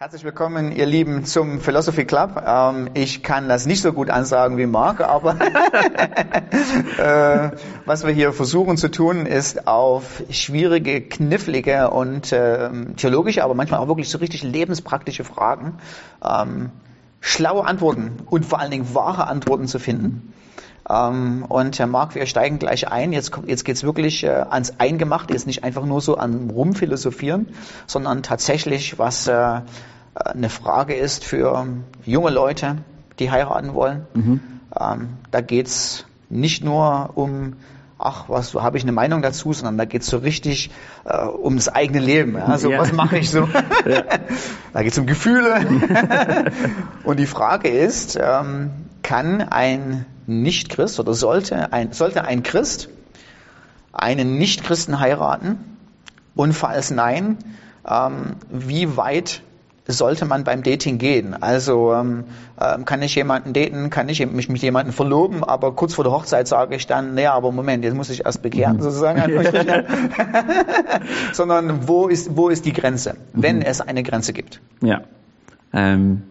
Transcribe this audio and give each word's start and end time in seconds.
Herzlich 0.00 0.22
willkommen, 0.22 0.70
ihr 0.70 0.86
Lieben, 0.86 1.24
zum 1.24 1.58
Philosophy 1.58 2.04
Club. 2.04 2.40
Ähm, 2.46 2.88
ich 2.94 3.24
kann 3.24 3.48
das 3.48 3.66
nicht 3.66 3.82
so 3.82 3.92
gut 3.92 4.10
ansagen 4.10 4.56
wie 4.56 4.66
Marc, 4.66 5.00
aber 5.00 5.36
äh, 6.98 7.50
was 7.84 8.06
wir 8.06 8.12
hier 8.12 8.32
versuchen 8.32 8.76
zu 8.76 8.92
tun, 8.92 9.26
ist 9.26 9.66
auf 9.66 10.22
schwierige, 10.30 11.00
knifflige 11.00 11.90
und 11.90 12.30
äh, 12.30 12.70
theologische, 12.94 13.42
aber 13.42 13.54
manchmal 13.54 13.80
auch 13.80 13.88
wirklich 13.88 14.08
so 14.08 14.18
richtig 14.18 14.44
lebenspraktische 14.44 15.24
Fragen 15.24 15.78
ähm, 16.24 16.70
schlaue 17.20 17.66
Antworten 17.66 18.18
und 18.26 18.46
vor 18.46 18.60
allen 18.60 18.70
Dingen 18.70 18.94
wahre 18.94 19.26
Antworten 19.26 19.66
zu 19.66 19.80
finden. 19.80 20.32
Ähm, 20.88 21.44
und 21.48 21.78
Herr 21.78 21.86
Marc, 21.86 22.14
wir 22.14 22.26
steigen 22.26 22.58
gleich 22.58 22.88
ein. 22.88 23.12
Jetzt, 23.12 23.32
jetzt 23.46 23.64
geht's 23.64 23.84
wirklich 23.84 24.24
äh, 24.24 24.28
ans 24.28 24.74
Eingemachte, 24.78 25.32
jetzt 25.32 25.46
nicht 25.46 25.64
einfach 25.64 25.84
nur 25.84 26.00
so 26.00 26.16
an 26.16 26.50
Rumphilosophieren, 26.50 27.48
sondern 27.86 28.22
tatsächlich, 28.22 28.98
was 28.98 29.26
äh, 29.26 29.60
eine 30.14 30.48
Frage 30.48 30.94
ist 30.94 31.24
für 31.24 31.66
junge 32.04 32.30
Leute, 32.30 32.78
die 33.18 33.30
heiraten 33.30 33.74
wollen. 33.74 34.06
Mhm. 34.14 34.40
Ähm, 34.78 35.08
da 35.30 35.40
geht's 35.40 36.06
nicht 36.28 36.64
nur 36.64 37.10
um 37.14 37.54
ach, 37.98 38.28
was 38.28 38.54
habe 38.54 38.78
ich 38.78 38.84
eine 38.84 38.92
Meinung 38.92 39.22
dazu, 39.22 39.52
sondern 39.52 39.76
da 39.76 39.84
geht's 39.84 40.06
so 40.06 40.18
richtig 40.18 40.70
äh, 41.04 41.24
um 41.24 41.56
das 41.56 41.68
eigene 41.68 41.98
Leben. 41.98 42.36
Ja? 42.36 42.44
Also 42.44 42.70
ja. 42.70 42.78
was 42.78 42.92
mache 42.92 43.18
ich 43.18 43.30
so? 43.30 43.40
ja. 43.86 44.04
Da 44.72 44.82
geht's 44.82 44.98
um 44.98 45.06
Gefühle. 45.06 45.60
Und 47.04 47.18
die 47.18 47.26
Frage 47.26 47.68
ist, 47.68 48.18
ähm, 48.20 48.70
kann 49.02 49.42
ein 49.42 50.06
Nicht-Christ 50.28 51.00
oder 51.00 51.14
sollte 51.14 51.72
ein, 51.72 51.92
sollte 51.92 52.24
ein 52.24 52.42
Christ 52.42 52.88
einen 53.92 54.38
Nicht-Christen 54.38 55.00
heiraten? 55.00 55.58
Und 56.34 56.52
falls 56.52 56.90
nein, 56.90 57.38
ähm, 57.88 58.36
wie 58.50 58.96
weit 58.96 59.42
sollte 59.86 60.26
man 60.26 60.44
beim 60.44 60.62
Dating 60.62 60.98
gehen? 60.98 61.34
Also 61.42 61.94
ähm, 61.94 62.24
ähm, 62.60 62.84
kann 62.84 63.00
ich 63.02 63.14
jemanden 63.14 63.54
daten, 63.54 63.88
kann 63.90 64.08
ich 64.08 64.24
mich 64.24 64.48
mit 64.48 64.60
jemandem 64.60 64.92
verloben, 64.92 65.42
aber 65.42 65.72
kurz 65.72 65.94
vor 65.94 66.04
der 66.04 66.12
Hochzeit 66.12 66.46
sage 66.46 66.76
ich 66.76 66.86
dann, 66.86 67.14
naja, 67.14 67.32
aber 67.32 67.50
Moment, 67.50 67.82
jetzt 67.84 67.94
muss 67.94 68.10
ich 68.10 68.26
erst 68.26 68.42
bekehren 68.42 68.76
mhm. 68.76 68.82
sozusagen. 68.82 69.22
Sondern 71.32 71.88
wo 71.88 72.06
ist, 72.06 72.36
wo 72.36 72.50
ist 72.50 72.66
die 72.66 72.74
Grenze, 72.74 73.16
wenn 73.32 73.56
mhm. 73.56 73.62
es 73.62 73.80
eine 73.80 74.02
Grenze 74.02 74.34
gibt? 74.34 74.60
Ja. 74.82 75.00
Ähm, 75.72 76.22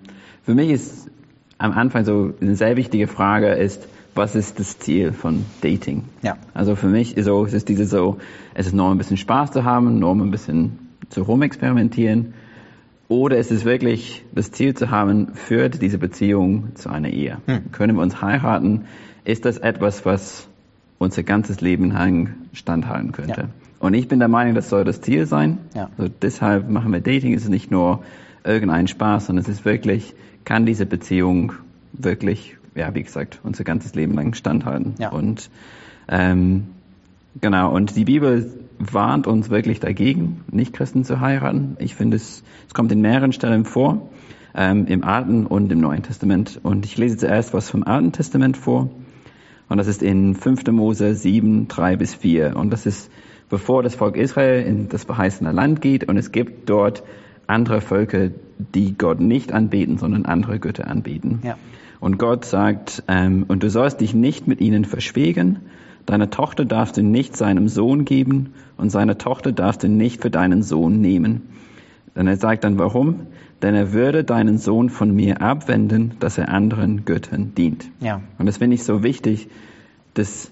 für 0.44 0.54
mich 0.54 0.70
ist 0.70 1.10
am 1.58 1.72
Anfang 1.72 2.06
so 2.06 2.34
eine 2.40 2.56
sehr 2.56 2.76
wichtige 2.78 3.08
Frage 3.08 3.50
ist, 3.54 3.88
was 4.16 4.36
ist 4.36 4.60
das 4.60 4.80
Ziel 4.80 5.12
von 5.12 5.46
Dating? 5.62 6.06
Ja. 6.24 6.38
Also 6.54 6.76
für 6.76 6.88
mich 6.88 7.18
ist 7.18 7.26
so, 7.26 7.46
es 7.46 7.54
ist 7.54 7.70
diese 7.70 7.86
so, 7.86 8.18
es 8.54 8.68
ist 8.68 8.74
nur 8.74 8.90
ein 8.90 8.98
bisschen 8.98 9.18
Spaß 9.18 9.52
zu 9.52 9.64
haben, 9.64 10.00
nur 10.00 10.16
ein 10.16 10.32
bisschen 10.32 10.80
zu 11.10 11.22
rumexperimentieren 11.22 12.34
oder 13.08 13.38
ist 13.38 13.52
es 13.52 13.64
wirklich 13.64 14.26
das 14.34 14.52
Ziel 14.52 14.74
zu 14.74 14.92
haben, 14.92 15.34
führt 15.34 15.82
diese 15.82 15.98
Beziehung 15.98 16.76
zu 16.76 16.90
einer 16.90 17.10
Ehe? 17.10 17.38
Hm. 17.46 17.72
Können 17.72 17.96
wir 17.96 18.04
uns 18.04 18.22
heiraten? 18.22 18.86
Ist 19.24 19.46
das 19.46 19.58
etwas, 19.58 20.06
was 20.06 20.48
unser 20.98 21.24
ganzes 21.24 21.62
Leben 21.62 21.92
lang 21.92 22.34
standhalten 22.52 23.14
könnte? 23.14 23.42
Ja. 23.42 23.48
Und 23.80 23.94
ich 23.94 24.08
bin 24.08 24.20
der 24.20 24.28
Meinung, 24.28 24.56
das 24.56 24.70
soll 24.70 24.84
das 24.84 25.02
Ziel 25.02 25.26
sein. 25.26 25.60
Ja. 25.74 25.90
Also 25.98 26.12
deshalb 26.22 26.70
machen 26.70 26.92
wir 26.92 27.00
Dating. 27.00 27.34
Es 27.34 27.44
ist 27.44 27.50
nicht 27.50 27.72
nur 27.72 28.04
irgendein 28.44 28.88
Spaß, 28.88 29.28
sondern 29.28 29.44
es 29.44 29.50
ist 29.50 29.64
wirklich, 29.64 30.14
kann 30.48 30.66
diese 30.66 30.86
Beziehung 30.86 31.52
wirklich, 31.92 32.56
ja, 32.74 32.96
wie 32.96 33.04
gesagt, 33.04 33.42
unser 33.44 33.66
ganzes 33.66 33.96
Leben 33.96 34.14
lang 34.14 34.34
standhalten. 34.34 34.96
Ja. 34.98 35.10
Und 35.10 35.50
ähm, 36.08 36.68
genau, 37.42 37.76
und 37.76 37.98
die 37.98 38.06
Bibel 38.06 38.50
warnt 38.80 39.28
uns 39.28 39.50
wirklich 39.50 39.82
dagegen, 39.82 40.46
Nicht-Christen 40.50 41.04
zu 41.04 41.20
heiraten. 41.20 41.76
Ich 41.80 41.96
finde, 41.96 42.16
es, 42.16 42.44
es 42.66 42.74
kommt 42.74 42.94
in 42.94 43.02
mehreren 43.02 43.34
Stellen 43.34 43.66
vor, 43.66 44.10
ähm, 44.56 44.86
im 44.88 45.04
Alten 45.04 45.46
und 45.46 45.70
im 45.70 45.82
Neuen 45.82 46.04
Testament. 46.04 46.62
Und 46.64 46.86
ich 46.86 46.98
lese 46.98 47.18
zuerst 47.18 47.54
was 47.54 47.70
vom 47.70 47.84
Alten 47.84 48.14
Testament 48.14 48.56
vor. 48.56 48.90
Und 49.68 49.78
das 49.78 49.88
ist 49.88 50.02
in 50.02 50.34
5. 50.34 50.66
Mose 50.68 51.14
7, 51.14 51.68
3 51.68 51.98
bis 51.98 52.16
4. 52.16 52.56
Und 52.56 52.72
das 52.72 52.86
ist, 52.86 53.12
bevor 53.50 53.84
das 53.84 53.96
Volk 53.96 54.16
Israel 54.16 54.66
in 54.66 54.88
das 54.88 55.04
verheißene 55.04 55.52
Land 55.52 55.82
geht. 55.82 56.08
Und 56.08 56.16
es 56.16 56.32
gibt 56.32 56.70
dort 56.70 57.04
andere 57.48 57.82
Völker, 57.82 58.30
die 58.76 58.98
Gott 58.98 59.20
nicht 59.20 59.52
anbeten, 59.52 59.98
sondern 59.98 60.26
andere 60.26 60.60
Götter 60.60 60.88
anbeten. 60.88 61.40
Ja. 61.44 61.58
Und 62.00 62.18
Gott 62.18 62.46
sagt, 62.46 63.04
ähm, 63.08 63.46
und 63.48 63.64
du 63.64 63.70
sollst 63.70 64.02
dich 64.02 64.14
nicht 64.14 64.48
mit 64.48 64.62
ihnen 64.62 64.86
verschwägen, 64.86 65.60
Deine 66.08 66.30
Tochter 66.30 66.64
darfst 66.64 66.96
du 66.96 67.04
nicht 67.04 67.36
seinem 67.36 67.68
Sohn 67.68 68.06
geben 68.06 68.54
und 68.78 68.90
seine 68.90 69.18
Tochter 69.18 69.52
darfst 69.52 69.84
du 69.84 69.90
nicht 69.90 70.22
für 70.22 70.32
deinen 70.32 70.64
Sohn 70.64 71.02
nehmen. 71.02 71.50
Und 72.16 72.28
er 72.28 72.38
sagt 72.38 72.64
dann, 72.64 72.80
warum? 72.80 73.28
Denn 73.62 73.76
er 73.76 73.92
würde 73.92 74.24
deinen 74.24 74.58
Sohn 74.58 74.90
von 74.90 75.14
mir 75.14 75.42
abwenden, 75.42 76.14
dass 76.22 76.38
er 76.38 76.48
anderen 76.48 77.04
Göttern 77.04 77.54
dient. 77.56 77.90
Ja. 78.00 78.22
Und 78.40 78.46
das 78.46 78.58
finde 78.58 78.76
ich 78.76 78.86
so 78.86 79.04
wichtig, 79.04 79.50
dass 80.14 80.50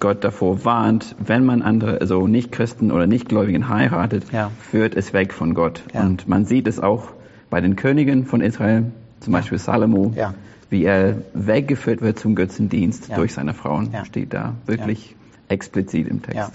Gott 0.00 0.24
davor 0.24 0.64
warnt, 0.64 1.14
wenn 1.18 1.44
man 1.44 1.60
andere, 1.60 2.00
also 2.00 2.26
Nicht-Christen 2.26 2.90
oder 2.90 3.06
Nichtgläubigen 3.06 3.68
heiratet, 3.68 4.32
ja. 4.32 4.50
führt 4.58 4.96
es 4.96 5.12
weg 5.12 5.34
von 5.34 5.52
Gott. 5.52 5.82
Ja. 5.92 6.06
Und 6.06 6.26
man 6.26 6.46
sieht 6.46 6.66
es 6.66 6.80
auch 6.80 7.12
bei 7.56 7.62
den 7.62 7.74
Königen 7.74 8.26
von 8.26 8.42
Israel, 8.42 8.92
zum 9.20 9.32
Beispiel 9.32 9.56
Salomo. 9.56 10.12
Ja 10.14 10.34
wie 10.68 10.84
er 10.84 11.18
weggeführt 11.32 12.02
wird 12.02 12.18
zum 12.18 12.34
Götzendienst 12.34 13.06
ja. 13.06 13.14
durch 13.14 13.32
seine 13.32 13.54
Frauen, 13.54 13.92
ja. 13.92 14.04
steht 14.04 14.34
da 14.34 14.56
wirklich 14.66 15.14
explizit 15.46 16.08
im 16.08 16.22
Text. 16.22 16.50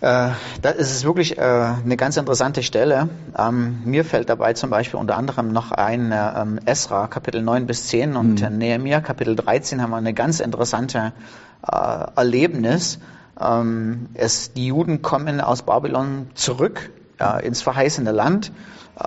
Äh, 0.00 0.30
das 0.62 0.76
ist 0.76 1.04
wirklich 1.04 1.36
äh, 1.36 1.42
eine 1.42 1.98
ganz 1.98 2.16
interessante 2.16 2.62
Stelle. 2.62 3.10
Ähm, 3.36 3.82
mir 3.84 4.02
fällt 4.02 4.30
dabei 4.30 4.54
zum 4.54 4.70
Beispiel 4.70 4.98
unter 4.98 5.18
anderem 5.18 5.52
noch 5.52 5.70
ein 5.70 6.10
äh, 6.10 6.40
ähm, 6.40 6.58
Esra, 6.64 7.06
Kapitel 7.06 7.42
9 7.42 7.66
bis 7.66 7.88
10 7.88 8.16
und 8.16 8.40
mhm. 8.40 8.56
Nehemiah, 8.56 9.02
Kapitel 9.02 9.36
13 9.36 9.82
haben 9.82 9.90
wir 9.90 9.98
eine 9.98 10.14
ganz 10.14 10.40
interessante 10.40 11.12
äh, 11.70 12.06
Erlebnis. 12.16 12.98
Ähm, 13.38 14.06
es, 14.14 14.54
die 14.54 14.68
Juden 14.68 15.02
kommen 15.02 15.42
aus 15.42 15.60
Babylon 15.60 16.28
zurück 16.32 16.90
äh, 17.18 17.46
ins 17.46 17.62
verheißene 17.62 18.12
Land 18.12 18.52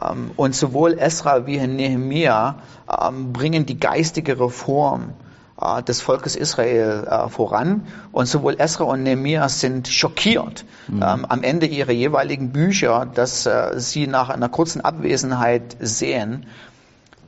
ähm, 0.01 0.31
und 0.35 0.55
sowohl 0.55 0.97
Esra 0.97 1.45
wie 1.45 1.57
Nehemiah 1.57 2.55
ähm, 2.89 3.33
bringen 3.33 3.65
die 3.65 3.79
geistige 3.79 4.39
Reform 4.39 5.13
äh, 5.59 5.83
des 5.83 6.01
Volkes 6.01 6.35
Israel 6.35 7.07
äh, 7.09 7.29
voran. 7.29 7.87
Und 8.11 8.27
sowohl 8.27 8.55
Esra 8.59 8.85
und 8.85 9.03
Nehemiah 9.03 9.49
sind 9.49 9.87
schockiert 9.87 10.65
mhm. 10.87 11.03
Ähm, 11.03 11.25
am 11.25 11.43
Ende 11.43 11.65
ihrer 11.65 11.91
jeweiligen 11.91 12.51
Bücher, 12.51 13.07
dass 13.13 13.49
sie 13.77 14.07
nach 14.07 14.29
einer 14.29 14.49
kurzen 14.49 14.81
Abwesenheit 14.81 15.77
sehen, 15.79 16.45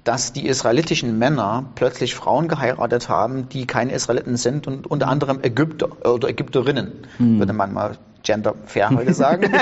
dass 0.04 0.34
die 0.34 0.48
israelitischen 0.48 1.18
Männer 1.18 1.66
plötzlich 1.76 2.16
Frauen 2.16 2.48
geheiratet 2.48 3.10
haben, 3.10 3.50
die 3.50 3.66
keine 3.66 3.94
Israeliten 3.94 4.38
sind 4.38 4.68
und 4.68 4.88
unter 4.88 5.08
anderem 5.08 5.40
Ägypter 5.42 6.06
oder 6.06 6.30
Ägypterinnen, 6.30 7.08
mhm. 7.20 7.40
würde 7.40 7.54
man 7.54 7.74
mal 7.74 7.98
genderfair 8.24 8.90
heute 8.92 9.14
sagen. 9.14 9.44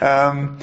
ähm, 0.00 0.56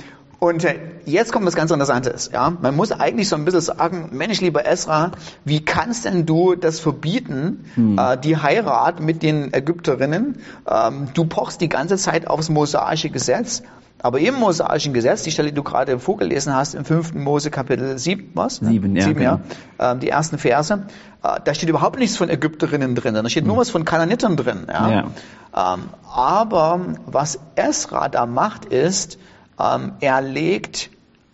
und 0.47 0.63
äh, 0.63 0.75
jetzt 1.05 1.31
kommt 1.31 1.45
was 1.45 1.55
ganz 1.55 1.71
Interessantes. 1.71 2.29
Ja? 2.31 2.53
Man 2.61 2.75
muss 2.75 2.91
eigentlich 2.91 3.29
so 3.29 3.35
ein 3.35 3.45
bisschen 3.45 3.61
sagen, 3.61 4.09
Mensch, 4.11 4.41
lieber 4.41 4.65
Esra, 4.65 5.11
wie 5.43 5.63
kannst 5.63 6.05
denn 6.05 6.25
du 6.25 6.55
das 6.55 6.79
verbieten, 6.79 7.65
hm. 7.75 7.97
äh, 7.97 8.17
die 8.17 8.37
Heirat 8.37 8.99
mit 8.99 9.23
den 9.23 9.53
Ägypterinnen? 9.53 10.37
Ähm, 10.69 11.07
du 11.13 11.25
pochst 11.25 11.61
die 11.61 11.69
ganze 11.69 11.97
Zeit 11.97 12.27
aufs 12.27 12.49
mosaische 12.49 13.09
Gesetz. 13.09 13.63
Aber 14.01 14.19
im 14.19 14.35
mosaischen 14.35 14.93
Gesetz, 14.93 15.23
die 15.23 15.31
Stelle, 15.31 15.49
die 15.49 15.55
du 15.55 15.63
gerade 15.63 15.97
vorgelesen 15.97 16.53
hast, 16.53 16.75
im 16.75 16.85
5. 16.85 17.15
Mose 17.15 17.49
Kapitel 17.49 17.97
7, 17.97 18.31
was? 18.35 18.57
Sieben, 18.57 18.95
ja. 18.95 19.03
Sieben, 19.03 19.19
genau. 19.19 19.39
ja 19.79 19.91
ähm, 19.93 19.99
die 19.99 20.09
ersten 20.09 20.37
Verse, 20.37 20.85
äh, 21.23 21.39
da 21.43 21.53
steht 21.55 21.69
überhaupt 21.69 21.97
nichts 21.97 22.17
von 22.17 22.29
Ägypterinnen 22.29 22.93
drin, 22.93 23.15
da 23.15 23.27
steht 23.27 23.43
hm. 23.43 23.47
nur 23.47 23.57
was 23.57 23.71
von 23.71 23.83
Kananitern 23.83 24.37
drin. 24.37 24.67
Ja? 24.67 24.91
ja. 24.91 25.73
Ähm, 25.73 25.85
aber 26.13 26.81
was 27.07 27.39
Esra 27.55 28.09
da 28.09 28.25
macht, 28.25 28.65
ist, 28.65 29.17
ähm, 29.59 29.93
er 29.99 30.21
legt 30.21 30.89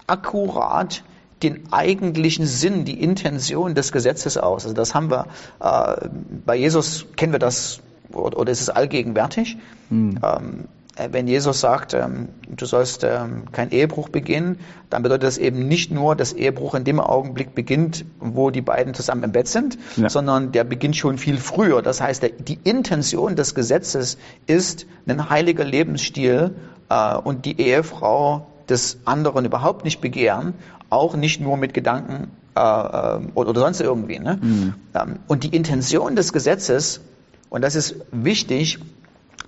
akkurat 0.07 1.03
den 1.43 1.71
eigentlichen 1.71 2.45
Sinn, 2.45 2.85
die 2.85 3.01
Intention 3.01 3.73
des 3.73 3.91
Gesetzes 3.91 4.37
aus. 4.37 4.65
Also 4.65 4.75
das 4.75 4.93
haben 4.93 5.09
wir, 5.09 5.27
äh, 5.59 6.07
bei 6.45 6.55
Jesus 6.55 7.05
kennen 7.15 7.31
wir 7.31 7.39
das, 7.39 7.79
oder, 8.13 8.51
ist 8.51 8.61
es 8.61 8.69
allgegenwärtig. 8.69 9.57
Hm. 9.89 10.19
Ähm, 10.21 10.21
äh, 10.21 10.80
wenn 11.11 11.27
Jesus 11.27 11.59
sagt, 11.61 11.93
ähm, 11.93 12.29
du 12.47 12.65
sollst 12.65 13.03
ähm, 13.03 13.51
keinen 13.51 13.71
Ehebruch 13.71 14.09
begehen, 14.09 14.59
dann 14.89 15.03
bedeutet 15.03 15.23
das 15.23 15.37
eben 15.37 15.67
nicht 15.67 15.91
nur, 15.91 16.15
dass 16.15 16.33
Ehebruch 16.33 16.75
in 16.75 16.83
dem 16.83 16.99
Augenblick 16.99 17.55
beginnt, 17.55 18.05
wo 18.19 18.49
die 18.49 18.61
beiden 18.61 18.93
zusammen 18.93 19.23
im 19.23 19.31
Bett 19.31 19.47
sind, 19.47 19.77
ja. 19.95 20.09
sondern 20.09 20.51
der 20.51 20.63
beginnt 20.63 20.95
schon 20.95 21.17
viel 21.17 21.37
früher. 21.37 21.81
Das 21.81 22.01
heißt, 22.01 22.23
die 22.39 22.59
Intention 22.63 23.35
des 23.35 23.55
Gesetzes 23.55 24.17
ist 24.47 24.85
ein 25.07 25.29
heiliger 25.29 25.63
Lebensstil 25.63 26.55
äh, 26.89 27.15
und 27.15 27.45
die 27.45 27.59
Ehefrau 27.59 28.47
des 28.69 28.99
anderen 29.05 29.45
überhaupt 29.45 29.85
nicht 29.85 30.01
begehren, 30.01 30.53
auch 30.89 31.15
nicht 31.15 31.41
nur 31.41 31.57
mit 31.57 31.73
Gedanken 31.73 32.31
äh, 32.55 32.59
äh 32.59 33.19
oder, 33.33 33.59
sonst 33.59 33.81
irgendwie. 33.81 34.19
Ne? 34.19 34.39
Mhm. 34.41 34.73
Ähm, 34.93 35.19
und 35.27 35.43
die 35.43 35.55
Intention 35.55 36.15
des 36.15 36.33
Gesetzes, 36.33 37.01
und 37.49 37.61
das 37.61 37.75
ist 37.75 37.95
wichtig, 38.11 38.79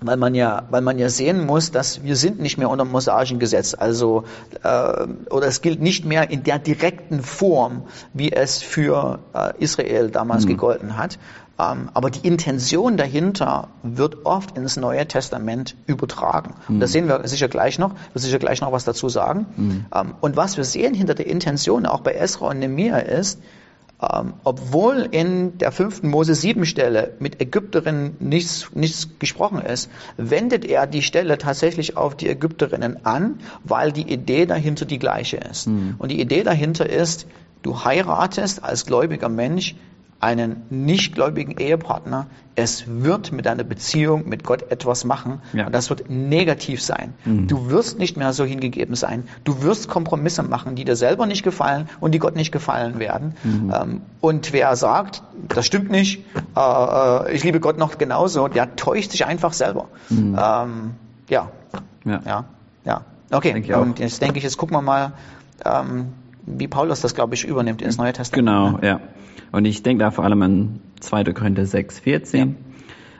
weil 0.00 0.16
man 0.16 0.34
ja, 0.34 0.64
weil 0.70 0.82
man 0.82 0.98
ja 0.98 1.08
sehen 1.08 1.46
muss, 1.46 1.70
dass 1.70 2.02
wir 2.02 2.16
sind 2.16 2.40
nicht 2.40 2.58
mehr 2.58 2.70
unter 2.70 2.84
dem 2.84 2.92
mosaischen 2.92 3.38
Gesetz, 3.38 3.74
also 3.74 4.24
äh, 4.62 5.06
oder 5.30 5.46
es 5.46 5.62
gilt 5.62 5.80
nicht 5.80 6.04
mehr 6.04 6.30
in 6.30 6.42
der 6.42 6.58
direkten 6.58 7.22
Form, 7.22 7.82
wie 8.12 8.32
es 8.32 8.62
für 8.62 9.20
äh, 9.34 9.52
Israel 9.58 10.10
damals 10.10 10.44
mhm. 10.44 10.48
gegolten 10.48 10.96
hat. 10.96 11.18
Ähm, 11.56 11.88
aber 11.94 12.10
die 12.10 12.26
Intention 12.26 12.96
dahinter 12.96 13.68
wird 13.84 14.26
oft 14.26 14.56
ins 14.56 14.76
Neue 14.76 15.06
Testament 15.06 15.76
übertragen. 15.86 16.54
Mhm. 16.66 16.74
Und 16.74 16.80
das 16.80 16.90
sehen 16.90 17.06
wir 17.06 17.26
sicher 17.28 17.48
gleich 17.48 17.78
noch. 17.78 17.92
Wir 18.12 18.20
sicher 18.20 18.40
gleich 18.40 18.60
noch 18.60 18.72
was 18.72 18.84
dazu 18.84 19.08
sagen. 19.08 19.46
Mhm. 19.56 19.86
Ähm, 19.94 20.14
und 20.20 20.36
was 20.36 20.56
wir 20.56 20.64
sehen 20.64 20.94
hinter 20.94 21.14
der 21.14 21.28
Intention 21.28 21.86
auch 21.86 22.00
bei 22.00 22.14
Esra 22.14 22.48
und 22.48 22.58
Nehemiah 22.58 22.98
ist, 22.98 23.40
ähm, 24.12 24.34
obwohl 24.44 25.08
in 25.10 25.58
der 25.58 25.72
fünften 25.72 26.08
Mose 26.08 26.34
sieben 26.34 26.66
Stelle 26.66 27.14
mit 27.18 27.40
Ägypterinnen 27.40 28.16
nichts, 28.20 28.70
nichts 28.74 29.08
gesprochen 29.18 29.60
ist, 29.60 29.90
wendet 30.16 30.64
er 30.64 30.86
die 30.86 31.02
Stelle 31.02 31.38
tatsächlich 31.38 31.96
auf 31.96 32.16
die 32.16 32.28
Ägypterinnen 32.28 33.04
an, 33.04 33.38
weil 33.62 33.92
die 33.92 34.12
Idee 34.12 34.46
dahinter 34.46 34.84
die 34.84 34.98
gleiche 34.98 35.36
ist. 35.36 35.68
Mhm. 35.68 35.94
Und 35.98 36.10
die 36.10 36.20
Idee 36.20 36.42
dahinter 36.42 36.88
ist, 36.88 37.26
du 37.62 37.84
heiratest 37.84 38.62
als 38.62 38.86
gläubiger 38.86 39.28
Mensch 39.28 39.74
einen 40.24 40.62
nichtgläubigen 40.70 41.58
Ehepartner, 41.58 42.28
es 42.54 42.84
wird 42.86 43.30
mit 43.30 43.44
deiner 43.44 43.62
Beziehung 43.62 44.26
mit 44.26 44.42
Gott 44.42 44.70
etwas 44.70 45.04
machen 45.04 45.42
ja. 45.52 45.66
und 45.66 45.74
das 45.74 45.90
wird 45.90 46.08
negativ 46.08 46.82
sein. 46.82 47.12
Mhm. 47.26 47.46
Du 47.46 47.68
wirst 47.68 47.98
nicht 47.98 48.16
mehr 48.16 48.32
so 48.32 48.44
hingegeben 48.44 48.94
sein. 48.94 49.24
Du 49.44 49.62
wirst 49.62 49.88
Kompromisse 49.88 50.42
machen, 50.42 50.76
die 50.76 50.84
dir 50.84 50.96
selber 50.96 51.26
nicht 51.26 51.42
gefallen 51.42 51.90
und 52.00 52.12
die 52.12 52.18
Gott 52.18 52.36
nicht 52.36 52.52
gefallen 52.52 52.98
werden. 52.98 53.34
Mhm. 53.42 53.72
Ähm, 53.74 54.00
und 54.22 54.54
wer 54.54 54.74
sagt, 54.76 55.22
das 55.48 55.66
stimmt 55.66 55.90
nicht, 55.90 56.24
äh, 56.56 56.60
äh, 56.60 57.34
ich 57.34 57.44
liebe 57.44 57.60
Gott 57.60 57.76
noch 57.76 57.98
genauso, 57.98 58.48
der 58.48 58.76
täuscht 58.76 59.10
sich 59.10 59.26
einfach 59.26 59.52
selber. 59.52 59.88
Mhm. 60.08 60.38
Ähm, 60.40 60.90
ja. 61.28 61.50
ja. 62.06 62.20
ja, 62.24 62.44
ja, 62.86 63.02
Okay, 63.30 63.74
und 63.74 63.98
jetzt 63.98 64.22
denke 64.22 64.38
ich, 64.38 64.44
jetzt 64.44 64.56
gucken 64.56 64.74
wir 64.74 64.82
mal, 64.82 65.12
ähm, 65.64 66.12
wie 66.46 66.68
Paulus 66.68 67.00
das, 67.00 67.14
glaube 67.14 67.34
ich, 67.34 67.44
übernimmt 67.44 67.82
ins 67.82 67.96
Neue 67.96 68.12
Testament. 68.12 68.46
Genau, 68.46 68.70
ne? 68.72 68.86
ja. 68.86 69.00
Und 69.52 69.64
ich 69.64 69.82
denke 69.82 70.04
da 70.04 70.10
vor 70.10 70.24
allem 70.24 70.42
an 70.42 70.80
2. 71.00 71.24
Korinther 71.32 71.66
6, 71.66 72.00
14. 72.00 72.56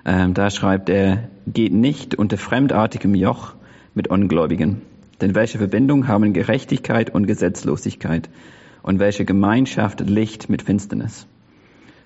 Ja. 0.04 0.24
Ähm, 0.24 0.34
da 0.34 0.50
schreibt 0.50 0.88
er, 0.90 1.28
geht 1.46 1.72
nicht 1.72 2.14
unter 2.14 2.36
fremdartigem 2.36 3.14
Joch 3.14 3.54
mit 3.94 4.08
Ungläubigen. 4.08 4.82
Denn 5.20 5.34
welche 5.34 5.58
Verbindung 5.58 6.08
haben 6.08 6.32
Gerechtigkeit 6.32 7.14
und 7.14 7.26
Gesetzlosigkeit? 7.26 8.28
Und 8.82 8.98
welche 8.98 9.24
Gemeinschaft 9.24 10.00
Licht 10.00 10.50
mit 10.50 10.62
Finsternis? 10.62 11.26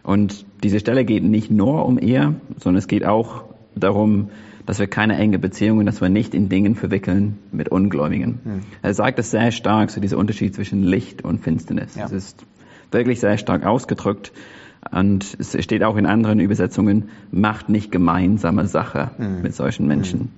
Und 0.05 0.47
diese 0.63 0.79
Stelle 0.79 1.05
geht 1.05 1.25
nicht 1.25 1.51
nur 1.51 1.85
um 1.85 1.99
Ehe, 1.99 2.37
sondern 2.59 2.79
es 2.79 2.87
geht 2.87 3.05
auch 3.05 3.45
darum, 3.75 4.31
dass 4.69 4.79
wir 4.79 4.87
keine 4.87 5.17
enge 5.17 5.39
Beziehungen, 5.39 5.87
dass 5.87 6.03
wir 6.03 6.11
nicht 6.11 6.35
in 6.35 6.51
Dingen 6.51 6.75
verwickeln 6.75 7.39
mit 7.53 7.71
Ungläubigen. 7.71 8.39
Hm. 8.45 8.61
Er 8.83 8.93
sagt 8.93 9.19
das 9.19 9.31
sehr 9.31 9.51
stark, 9.51 9.91
so 9.91 9.99
dieser 9.99 10.19
Unterschied 10.19 10.55
zwischen 10.55 10.83
Licht 10.83 11.25
und 11.25 11.39
Finsternis. 11.41 11.95
Ja. 11.95 12.03
Das 12.03 12.13
ist 12.13 12.45
wirklich 12.91 13.19
sehr 13.19 13.39
stark 13.39 13.65
ausgedrückt. 13.65 14.31
Und 14.93 15.39
es 15.41 15.57
steht 15.65 15.83
auch 15.85 15.97
in 15.97 16.05
anderen 16.05 16.39
Übersetzungen, 16.39 17.09
macht 17.31 17.71
nicht 17.71 17.91
gemeinsame 17.91 18.67
Sache 18.67 19.13
mhm. 19.17 19.41
mit 19.41 19.55
solchen 19.55 19.87
Menschen. 19.87 20.21
Mhm. 20.21 20.29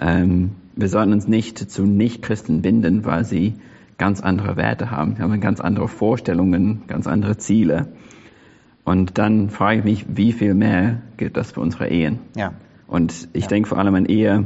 Ähm, 0.00 0.50
wir 0.76 0.90
sollten 0.90 1.14
uns 1.14 1.26
nicht 1.26 1.56
zu 1.58 1.86
Nichtchristen 1.86 2.60
binden, 2.60 3.06
weil 3.06 3.24
sie 3.24 3.54
ganz 3.96 4.20
andere 4.20 4.56
Werte 4.56 4.90
haben. 4.90 5.16
Sie 5.16 5.22
haben 5.22 5.40
ganz 5.40 5.62
andere 5.62 5.88
Vorstellungen, 5.88 6.82
ganz 6.88 7.06
andere 7.06 7.38
Ziele. 7.38 7.88
Und 8.84 9.16
dann 9.16 9.48
frage 9.48 9.78
ich 9.78 9.84
mich, 9.86 10.06
wie 10.14 10.32
viel 10.32 10.52
mehr 10.52 11.00
gilt 11.16 11.38
das 11.38 11.52
für 11.52 11.60
unsere 11.60 11.88
Ehen? 11.88 12.18
Ja. 12.36 12.52
Und 12.92 13.28
ich 13.32 13.44
ja. 13.44 13.48
denke 13.48 13.70
vor 13.70 13.78
allem 13.78 13.94
an 13.94 14.04
Ehe, 14.04 14.44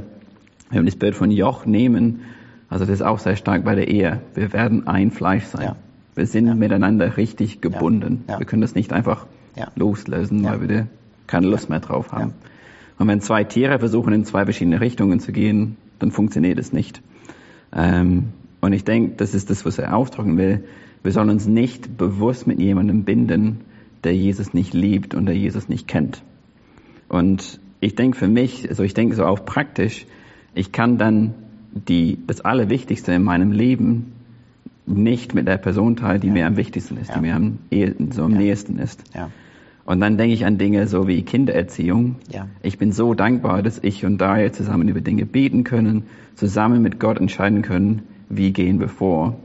wenn 0.70 0.84
wir 0.84 0.84
das 0.84 0.94
Bild 0.94 1.16
von 1.16 1.32
Joch 1.32 1.66
nehmen, 1.66 2.20
also 2.68 2.84
das 2.84 2.94
ist 2.94 3.02
auch 3.02 3.18
sehr 3.18 3.34
stark 3.34 3.64
bei 3.64 3.74
der 3.74 3.88
Ehe. 3.88 4.20
Wir 4.34 4.52
werden 4.52 4.86
ein 4.86 5.10
Fleisch 5.10 5.46
sein. 5.46 5.64
Ja. 5.64 5.76
Wir 6.14 6.26
sind 6.26 6.46
ja. 6.46 6.54
miteinander 6.54 7.16
richtig 7.16 7.60
gebunden. 7.60 8.22
Ja. 8.28 8.38
Wir 8.38 8.46
können 8.46 8.62
das 8.62 8.76
nicht 8.76 8.92
einfach 8.92 9.26
loslösen, 9.74 10.44
weil 10.44 10.68
wir 10.68 10.86
keine 11.26 11.48
Lust 11.48 11.68
mehr 11.70 11.80
drauf 11.80 12.12
haben. 12.12 12.34
Und 13.00 13.08
wenn 13.08 13.20
zwei 13.20 13.42
Tiere 13.42 13.80
versuchen, 13.80 14.12
in 14.12 14.24
zwei 14.24 14.44
verschiedene 14.44 14.80
Richtungen 14.80 15.18
zu 15.18 15.32
gehen, 15.32 15.76
dann 15.98 16.12
funktioniert 16.12 16.60
es 16.60 16.72
nicht. 16.72 17.02
Ähm, 17.74 18.28
und 18.60 18.72
ich 18.72 18.84
denke, 18.84 19.16
das 19.16 19.34
ist 19.34 19.50
das, 19.50 19.64
was 19.64 19.80
er 19.80 19.96
ausdrücken 19.96 20.38
will. 20.38 20.62
Wir 21.02 21.10
sollen 21.10 21.30
uns 21.30 21.48
nicht 21.48 21.96
bewusst 21.96 22.46
mit 22.46 22.60
jemandem 22.60 23.02
binden, 23.02 23.62
der 24.04 24.14
Jesus 24.14 24.54
nicht 24.54 24.72
liebt 24.72 25.16
und 25.16 25.26
der 25.26 25.36
Jesus 25.36 25.68
nicht 25.68 25.88
kennt. 25.88 26.22
Und 27.08 27.58
ich 27.80 27.94
denke 27.94 28.16
für 28.16 28.28
mich, 28.28 28.68
also 28.68 28.82
ich 28.82 28.94
denke 28.94 29.14
so 29.14 29.24
auch 29.24 29.44
praktisch, 29.44 30.06
ich 30.54 30.72
kann 30.72 30.98
dann 30.98 31.34
die, 31.72 32.18
das 32.26 32.40
Allerwichtigste 32.40 33.12
in 33.12 33.22
meinem 33.22 33.52
Leben 33.52 34.12
nicht 34.86 35.34
mit 35.34 35.46
der 35.46 35.58
Person 35.58 35.96
teilen, 35.96 36.20
die 36.20 36.28
ja. 36.28 36.32
mir 36.32 36.46
am 36.46 36.56
wichtigsten 36.56 36.96
ist, 36.96 37.08
ja. 37.08 37.16
die 37.16 37.20
mir 37.20 37.34
am, 37.36 37.58
so 38.12 38.24
am 38.24 38.32
ja. 38.32 38.38
nächsten 38.38 38.78
ist. 38.78 39.02
Und 39.84 40.00
dann 40.00 40.16
denke 40.16 40.34
ich 40.34 40.44
an 40.44 40.58
Dinge 40.58 40.86
so 40.88 41.06
wie 41.06 41.22
Kindererziehung. 41.22 42.16
Ich 42.62 42.78
bin 42.78 42.90
so 42.92 43.14
dankbar, 43.14 43.62
dass 43.62 43.78
ich 43.82 44.04
und 44.04 44.18
Daya 44.18 44.52
zusammen 44.52 44.88
über 44.88 45.00
Dinge 45.00 45.26
beten 45.26 45.62
können, 45.62 46.04
zusammen 46.34 46.82
mit 46.82 46.98
Gott 46.98 47.18
entscheiden 47.18 47.62
können, 47.62 48.02
wie 48.28 48.52
gehen 48.52 48.80
wir 48.80 48.88
vor. 48.88 49.36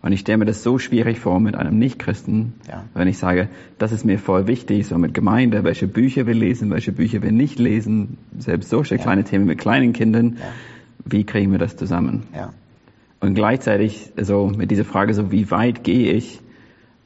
Und 0.00 0.12
ich 0.12 0.20
stelle 0.20 0.38
mir 0.38 0.44
das 0.44 0.62
so 0.62 0.78
schwierig 0.78 1.18
vor 1.18 1.40
mit 1.40 1.56
einem 1.56 1.78
Nichtchristen, 1.78 2.54
wenn 2.94 3.08
ich 3.08 3.18
sage, 3.18 3.48
das 3.78 3.92
ist 3.92 4.04
mir 4.04 4.18
voll 4.18 4.46
wichtig, 4.46 4.86
so 4.86 4.96
mit 4.96 5.12
Gemeinde, 5.12 5.64
welche 5.64 5.88
Bücher 5.88 6.26
wir 6.26 6.34
lesen, 6.34 6.70
welche 6.70 6.92
Bücher 6.92 7.22
wir 7.22 7.32
nicht 7.32 7.58
lesen, 7.58 8.16
selbst 8.38 8.70
solche 8.70 8.96
kleine 8.96 9.24
Themen 9.24 9.46
mit 9.46 9.58
kleinen 9.58 9.92
Kindern. 9.92 10.38
Wie 11.04 11.24
kriegen 11.24 11.52
wir 11.52 11.58
das 11.58 11.76
zusammen? 11.76 12.24
Und 13.20 13.34
gleichzeitig 13.34 14.12
so 14.20 14.46
mit 14.46 14.70
dieser 14.70 14.84
Frage 14.84 15.14
so, 15.14 15.32
wie 15.32 15.50
weit 15.50 15.82
gehe 15.82 16.12
ich? 16.12 16.40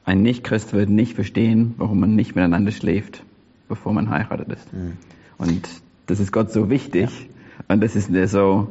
Ein 0.05 0.23
Nichtchrist 0.23 0.73
wird 0.73 0.91
nicht 0.91 1.15
verstehen, 1.15 1.75
warum 1.79 2.01
man 2.01 2.15
nicht 2.15 2.35
miteinander 2.35 2.73
schläft, 2.73 3.23
bevor 3.69 3.93
man 3.93 4.11
heiratet 4.11 4.49
ist. 4.49 4.73
Mhm. 4.73 4.99
Und 5.39 5.69
das 6.07 6.21
ist 6.21 6.33
Gott 6.33 6.53
so 6.53 6.69
wichtig. 6.69 7.09
Ja. 7.09 7.75
Und 7.75 7.83
das 7.83 7.97
ist 7.97 8.11
so, 8.31 8.69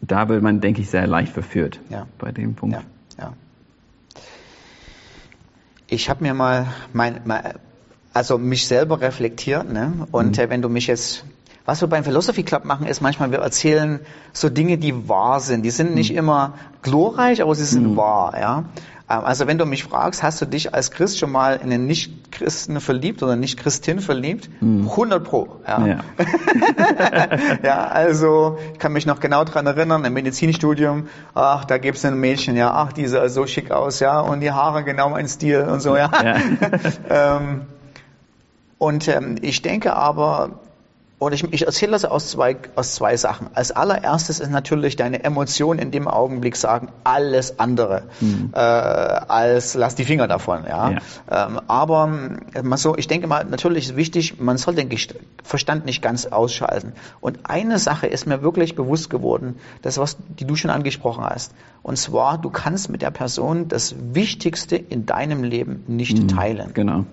da 0.00 0.28
wird 0.28 0.42
man, 0.42 0.60
denke 0.60 0.80
ich, 0.80 0.90
sehr 0.90 1.06
leicht 1.06 1.32
verführt 1.32 1.80
ja. 1.90 2.06
bei 2.18 2.32
dem 2.32 2.54
Punkt. 2.54 2.76
Ja. 2.76 2.82
ja. 3.18 3.32
Ich 5.88 6.08
habe 6.08 6.22
mir 6.22 6.34
mal 6.34 6.66
mein, 6.92 7.20
mein, 7.24 7.42
also 8.12 8.38
mich 8.38 8.66
selber 8.66 9.00
reflektiert, 9.00 9.72
ne? 9.72 10.06
Und 10.10 10.36
mhm. 10.36 10.44
äh, 10.44 10.50
wenn 10.50 10.62
du 10.62 10.68
mich 10.68 10.86
jetzt 10.86 11.24
was 11.70 11.80
wir 11.82 11.88
beim 11.88 12.02
Philosophy 12.02 12.42
Club 12.42 12.64
machen, 12.64 12.86
ist 12.86 13.00
manchmal, 13.00 13.30
wir 13.30 13.38
erzählen 13.38 14.00
so 14.32 14.48
Dinge, 14.48 14.76
die 14.76 15.08
wahr 15.08 15.38
sind. 15.38 15.62
Die 15.62 15.70
sind 15.70 15.94
nicht 15.94 16.10
mhm. 16.10 16.18
immer 16.18 16.54
glorreich, 16.82 17.42
aber 17.42 17.54
sie 17.54 17.64
sind 17.64 17.92
mhm. 17.92 17.96
wahr, 17.96 18.34
ja. 18.40 18.64
Ähm, 19.10 19.24
also 19.24 19.46
wenn 19.46 19.58
du 19.58 19.66
mich 19.66 19.84
fragst, 19.84 20.22
hast 20.22 20.40
du 20.40 20.46
dich 20.46 20.72
als 20.72 20.90
Christ 20.90 21.18
schon 21.18 21.32
mal 21.32 21.56
in 21.56 21.72
einen 21.72 21.86
Nicht-Christen 21.86 22.80
verliebt 22.80 23.22
oder 23.22 23.36
Nicht-Christin 23.36 24.00
verliebt? 24.00 24.48
Mhm. 24.60 24.88
100 24.88 25.24
pro. 25.24 25.56
Ja. 25.66 25.86
Ja. 25.86 25.98
ja, 27.62 27.84
also 27.86 28.58
ich 28.72 28.78
kann 28.78 28.92
mich 28.92 29.06
noch 29.06 29.20
genau 29.20 29.44
dran 29.44 29.66
erinnern, 29.66 30.04
im 30.04 30.12
Medizinstudium, 30.12 31.08
ach, 31.34 31.64
da 31.64 31.78
gibt's 31.78 32.04
ein 32.04 32.18
Mädchen, 32.18 32.56
ja, 32.56 32.70
ach, 32.72 32.92
die 32.92 33.06
sah 33.06 33.28
so 33.28 33.46
schick 33.46 33.70
aus, 33.70 34.00
ja, 34.00 34.20
und 34.20 34.40
die 34.40 34.52
Haare 34.52 34.84
genau 34.84 35.10
mein 35.10 35.28
Stil 35.28 35.62
und 35.62 35.80
so, 35.80 35.96
ja. 35.96 36.10
ja. 36.22 36.36
ähm, 37.38 37.62
und 38.78 39.08
ähm, 39.08 39.36
ich 39.42 39.60
denke 39.60 39.94
aber, 39.94 40.60
und 41.20 41.34
ich, 41.34 41.44
ich 41.52 41.66
erzähle 41.66 41.92
das 41.92 42.06
aus 42.06 42.30
zwei, 42.30 42.56
aus 42.76 42.94
zwei 42.94 43.14
Sachen. 43.18 43.50
Als 43.52 43.72
allererstes 43.72 44.40
ist 44.40 44.50
natürlich 44.50 44.96
deine 44.96 45.22
Emotion 45.22 45.78
in 45.78 45.90
dem 45.90 46.08
Augenblick 46.08 46.56
sagen, 46.56 46.88
alles 47.04 47.58
andere 47.58 48.04
mhm. 48.20 48.52
äh, 48.54 48.58
als 48.58 49.74
lass 49.74 49.94
die 49.94 50.06
Finger 50.06 50.28
davon. 50.28 50.64
Ja. 50.66 50.92
ja. 50.92 50.98
Ähm, 51.30 51.60
aber 51.68 52.06
man 52.06 52.78
so, 52.78 52.96
ich 52.96 53.06
denke 53.06 53.26
mal, 53.26 53.44
natürlich 53.44 53.90
ist 53.90 53.96
wichtig, 53.96 54.40
man 54.40 54.56
soll 54.56 54.74
den 54.74 54.88
Verstand 55.44 55.84
nicht 55.84 56.00
ganz 56.00 56.24
ausschalten. 56.24 56.94
Und 57.20 57.40
eine 57.44 57.78
Sache 57.78 58.06
ist 58.06 58.26
mir 58.26 58.40
wirklich 58.40 58.74
bewusst 58.74 59.10
geworden, 59.10 59.56
das 59.82 59.98
was 59.98 60.16
die 60.38 60.46
du 60.46 60.56
schon 60.56 60.70
angesprochen 60.70 61.22
hast. 61.22 61.52
Und 61.82 61.98
zwar, 61.98 62.38
du 62.38 62.48
kannst 62.48 62.88
mit 62.88 63.02
der 63.02 63.10
Person 63.10 63.68
das 63.68 63.94
Wichtigste 64.14 64.76
in 64.76 65.04
deinem 65.04 65.44
Leben 65.44 65.84
nicht 65.86 66.18
mhm. 66.18 66.28
teilen. 66.28 66.70
Genau. 66.72 67.04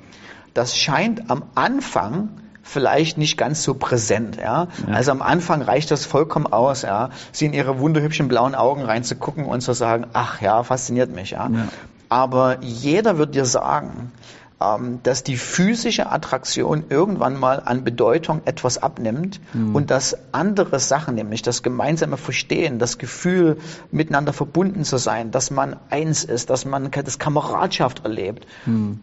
Das 0.54 0.78
scheint 0.78 1.30
am 1.30 1.44
Anfang 1.56 2.30
vielleicht 2.68 3.18
nicht 3.18 3.38
ganz 3.38 3.64
so 3.64 3.74
präsent. 3.74 4.38
Ja? 4.38 4.68
ja? 4.88 4.94
Also 4.94 5.12
am 5.12 5.22
Anfang 5.22 5.62
reicht 5.62 5.90
das 5.92 6.06
vollkommen 6.06 6.48
aus, 6.48 6.82
ja? 6.82 7.10
sie 7.32 7.46
in 7.46 7.54
ihre 7.54 7.80
wunderhübschen 7.80 8.28
blauen 8.28 8.56
Augen 8.56 8.84
reinzugucken 8.84 9.46
und 9.46 9.62
zu 9.62 9.74
sagen, 9.74 10.08
ach 10.14 10.42
ja, 10.42 10.64
fasziniert 10.64 11.14
mich. 11.14 11.32
Ja? 11.32 11.50
ja. 11.50 11.68
Aber 12.10 12.58
jeder 12.62 13.18
wird 13.18 13.36
dir 13.36 13.46
sagen, 13.46 14.12
ähm, 14.60 15.00
dass 15.04 15.24
die 15.24 15.38
physische 15.38 16.12
Attraktion 16.12 16.86
irgendwann 16.90 17.40
mal 17.40 17.62
an 17.64 17.84
Bedeutung 17.84 18.42
etwas 18.46 18.82
abnimmt 18.82 19.40
mhm. 19.54 19.76
und 19.76 19.92
dass 19.92 20.18
andere 20.32 20.80
Sachen, 20.80 21.16
nämlich 21.16 21.44
das 21.44 21.64
gemeinsame 21.64 22.18
Verstehen, 22.18 22.80
das 22.80 22.98
Gefühl, 22.98 23.58
miteinander 23.92 24.34
verbunden 24.34 24.84
zu 24.84 24.98
sein, 24.98 25.32
dass 25.32 25.52
man 25.52 25.76
eins 25.90 26.24
ist, 26.24 26.50
dass 26.50 26.66
man 26.66 26.90
das 26.92 27.20
Kameradschaft 27.20 28.04
erlebt, 28.04 28.48
mhm. 28.66 29.02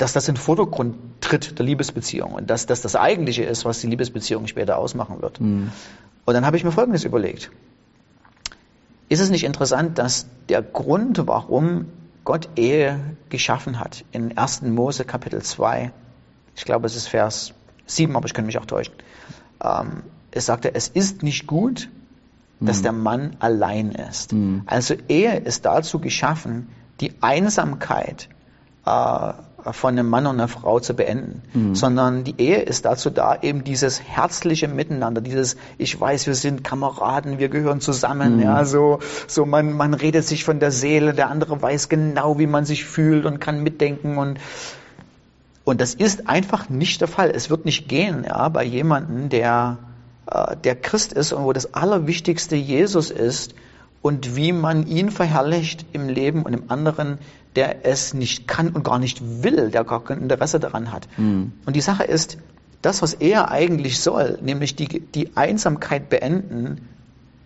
Dass 0.00 0.12
das 0.12 0.28
in 0.28 0.34
den 0.34 0.40
Vordergrund 0.40 0.96
tritt 1.20 1.58
der 1.58 1.66
Liebesbeziehung 1.66 2.32
und 2.32 2.48
dass 2.48 2.66
das 2.66 2.80
das 2.80 2.96
Eigentliche 2.96 3.44
ist, 3.44 3.64
was 3.64 3.80
die 3.80 3.86
Liebesbeziehung 3.86 4.46
später 4.46 4.78
ausmachen 4.78 5.20
wird. 5.20 5.40
Mhm. 5.40 5.70
Und 6.24 6.34
dann 6.34 6.46
habe 6.46 6.56
ich 6.56 6.64
mir 6.64 6.72
Folgendes 6.72 7.04
überlegt. 7.04 7.50
Ist 9.08 9.20
es 9.20 9.30
nicht 9.30 9.44
interessant, 9.44 9.98
dass 9.98 10.26
der 10.48 10.62
Grund, 10.62 11.26
warum 11.26 11.86
Gott 12.24 12.48
Ehe 12.56 13.00
geschaffen 13.28 13.80
hat, 13.80 14.04
in 14.12 14.38
1. 14.38 14.62
Mose 14.62 15.04
Kapitel 15.04 15.42
2, 15.42 15.92
ich 16.56 16.64
glaube 16.64 16.86
es 16.86 16.96
ist 16.96 17.08
Vers 17.08 17.52
7, 17.86 18.16
aber 18.16 18.26
ich 18.26 18.34
könnte 18.34 18.46
mich 18.46 18.58
auch 18.58 18.66
täuschen, 18.66 18.94
ähm, 19.62 20.04
es 20.30 20.46
sagte, 20.46 20.74
es 20.74 20.88
ist 20.88 21.22
nicht 21.22 21.46
gut, 21.46 21.88
dass 22.60 22.78
mhm. 22.78 22.82
der 22.82 22.92
Mann 22.92 23.36
allein 23.40 23.90
ist. 23.92 24.32
Mhm. 24.32 24.62
Also 24.66 24.94
Ehe 25.08 25.38
ist 25.38 25.64
dazu 25.64 25.98
geschaffen, 25.98 26.68
die 27.00 27.14
Einsamkeit 27.20 28.28
äh, 28.86 29.32
von 29.72 29.98
einem 29.98 30.08
Mann 30.08 30.26
und 30.26 30.34
einer 30.34 30.48
Frau 30.48 30.80
zu 30.80 30.94
beenden, 30.94 31.42
mhm. 31.52 31.74
sondern 31.74 32.24
die 32.24 32.34
Ehe 32.38 32.60
ist 32.62 32.84
dazu 32.84 33.10
da, 33.10 33.38
eben 33.42 33.64
dieses 33.64 34.00
herzliche 34.02 34.68
Miteinander, 34.68 35.20
dieses, 35.20 35.56
ich 35.78 35.98
weiß, 36.00 36.26
wir 36.26 36.34
sind 36.34 36.64
Kameraden, 36.64 37.38
wir 37.38 37.48
gehören 37.48 37.80
zusammen, 37.80 38.36
mhm. 38.36 38.42
ja, 38.42 38.64
so, 38.64 39.00
so 39.26 39.46
man, 39.46 39.76
man 39.76 39.94
redet 39.94 40.24
sich 40.24 40.44
von 40.44 40.60
der 40.60 40.70
Seele, 40.70 41.14
der 41.14 41.30
andere 41.30 41.60
weiß 41.60 41.88
genau, 41.88 42.38
wie 42.38 42.46
man 42.46 42.64
sich 42.64 42.84
fühlt 42.84 43.26
und 43.26 43.40
kann 43.40 43.62
mitdenken 43.62 44.18
und, 44.18 44.38
und 45.64 45.80
das 45.80 45.94
ist 45.94 46.28
einfach 46.28 46.68
nicht 46.68 47.00
der 47.00 47.08
Fall. 47.08 47.30
Es 47.30 47.50
wird 47.50 47.64
nicht 47.64 47.88
gehen, 47.88 48.24
ja, 48.26 48.48
bei 48.48 48.64
jemandem, 48.64 49.28
der, 49.28 49.78
äh, 50.26 50.56
der 50.56 50.76
Christ 50.76 51.12
ist 51.12 51.32
und 51.32 51.44
wo 51.44 51.52
das 51.52 51.74
Allerwichtigste 51.74 52.56
Jesus 52.56 53.10
ist 53.10 53.54
und 54.02 54.36
wie 54.36 54.52
man 54.52 54.86
ihn 54.86 55.10
verherrlicht 55.10 55.86
im 55.92 56.08
Leben 56.08 56.42
und 56.42 56.54
im 56.54 56.70
anderen 56.70 57.18
der 57.56 57.84
es 57.84 58.14
nicht 58.14 58.46
kann 58.46 58.70
und 58.70 58.84
gar 58.84 58.98
nicht 58.98 59.42
will, 59.42 59.70
der 59.70 59.84
gar 59.84 60.04
kein 60.04 60.20
Interesse 60.20 60.60
daran 60.60 60.92
hat. 60.92 61.08
Mhm. 61.16 61.52
Und 61.66 61.76
die 61.76 61.80
Sache 61.80 62.04
ist, 62.04 62.38
das, 62.82 63.02
was 63.02 63.14
er 63.14 63.50
eigentlich 63.50 64.00
soll, 64.00 64.38
nämlich 64.40 64.76
die, 64.76 65.00
die 65.00 65.36
Einsamkeit 65.36 66.08
beenden, 66.08 66.88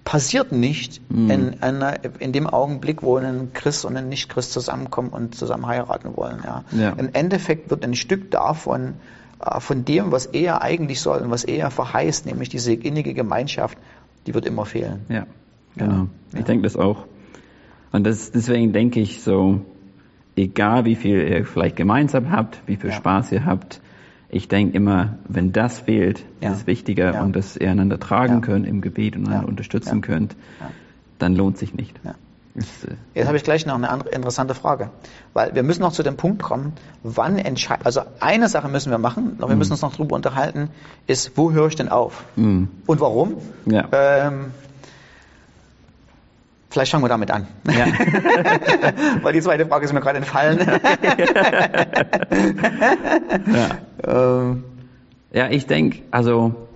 passiert 0.04 0.52
nicht 0.52 1.00
mhm. 1.10 1.30
in, 1.30 1.62
einer, 1.62 2.04
in 2.20 2.32
dem 2.32 2.46
Augenblick, 2.46 3.02
wo 3.02 3.16
ein 3.16 3.52
Christ 3.54 3.84
und 3.86 3.96
ein 3.96 4.08
Nicht-Christ 4.10 4.52
zusammenkommen 4.52 5.08
und 5.08 5.34
zusammen 5.34 5.66
heiraten 5.66 6.16
wollen. 6.16 6.42
Ja. 6.44 6.64
ja. 6.72 6.90
Im 6.90 7.08
Endeffekt 7.14 7.70
wird 7.70 7.84
ein 7.84 7.94
Stück 7.94 8.30
davon, 8.30 8.94
äh, 9.40 9.58
von 9.60 9.86
dem, 9.86 10.12
was 10.12 10.26
er 10.26 10.60
eigentlich 10.60 11.00
soll 11.00 11.20
und 11.20 11.30
was 11.30 11.44
er 11.44 11.70
verheißt, 11.70 12.26
nämlich 12.26 12.50
diese 12.50 12.74
innige 12.74 13.14
Gemeinschaft, 13.14 13.78
die 14.26 14.34
wird 14.34 14.44
immer 14.44 14.66
fehlen. 14.66 15.06
Ja, 15.08 15.26
genau. 15.76 16.08
Ja. 16.32 16.38
Ich 16.38 16.44
denke 16.44 16.62
das 16.62 16.76
auch. 16.76 17.06
Und 17.92 18.04
das, 18.04 18.32
deswegen 18.32 18.72
denke 18.72 19.00
ich 19.00 19.22
so, 19.22 19.60
egal 20.36 20.84
wie 20.84 20.96
viel 20.96 21.20
ihr 21.20 21.44
vielleicht 21.44 21.76
gemeinsam 21.76 22.30
habt, 22.30 22.60
wie 22.66 22.76
viel 22.76 22.90
ja. 22.90 22.96
Spaß 22.96 23.32
ihr 23.32 23.44
habt, 23.44 23.80
ich 24.28 24.48
denke 24.48 24.76
immer, 24.76 25.18
wenn 25.28 25.52
das 25.52 25.78
fehlt, 25.78 26.24
ja. 26.40 26.50
ist 26.50 26.58
es 26.58 26.66
wichtiger 26.66 27.14
ja. 27.14 27.22
und 27.22 27.36
dass 27.36 27.56
ihr 27.56 27.70
einander 27.70 28.00
tragen 28.00 28.40
könnt 28.40 28.66
im 28.66 28.80
Gebet 28.80 29.16
und 29.16 29.28
einander 29.28 29.48
unterstützen 29.48 30.00
könnt, 30.00 30.34
dann 31.18 31.36
lohnt 31.36 31.56
sich 31.56 31.74
nicht. 31.74 31.94
Ist, 32.56 32.84
äh, 32.84 32.94
Jetzt 33.14 33.26
habe 33.26 33.36
ich 33.36 33.42
gleich 33.42 33.66
noch 33.66 33.74
eine 33.74 33.90
andere 33.90 34.10
interessante 34.10 34.54
Frage, 34.54 34.90
weil 35.32 35.54
wir 35.54 35.62
müssen 35.62 35.82
noch 35.82 35.92
zu 35.92 36.02
dem 36.02 36.16
Punkt 36.16 36.42
kommen, 36.42 36.72
wann 37.02 37.38
entscheidet, 37.38 37.84
also 37.86 38.02
eine 38.20 38.48
Sache 38.48 38.68
müssen 38.68 38.90
wir 38.90 38.98
machen, 38.98 39.38
wir 39.38 39.48
mhm. 39.48 39.58
müssen 39.58 39.72
uns 39.72 39.82
noch 39.82 39.92
darüber 39.92 40.14
unterhalten, 40.14 40.68
ist, 41.06 41.36
wo 41.36 41.52
höre 41.52 41.68
ich 41.68 41.76
denn 41.76 41.88
auf? 41.88 42.24
Mhm. 42.36 42.68
Und 42.86 43.00
warum? 43.00 43.38
Ja. 43.66 43.88
Ähm, 43.92 44.46
Vielleicht 46.74 46.90
fangen 46.90 47.04
wir 47.04 47.08
damit 47.08 47.30
an. 47.30 47.46
Ja. 47.68 47.86
Weil 49.22 49.32
die 49.32 49.40
zweite 49.40 49.64
Frage 49.64 49.84
ist 49.84 49.92
mir 49.92 50.00
gerade 50.00 50.18
entfallen. 50.18 50.58
ja. 53.54 53.68
Ähm. 54.04 54.64
ja, 55.32 55.50
ich 55.50 55.68
denke, 55.68 56.00
also 56.10 56.66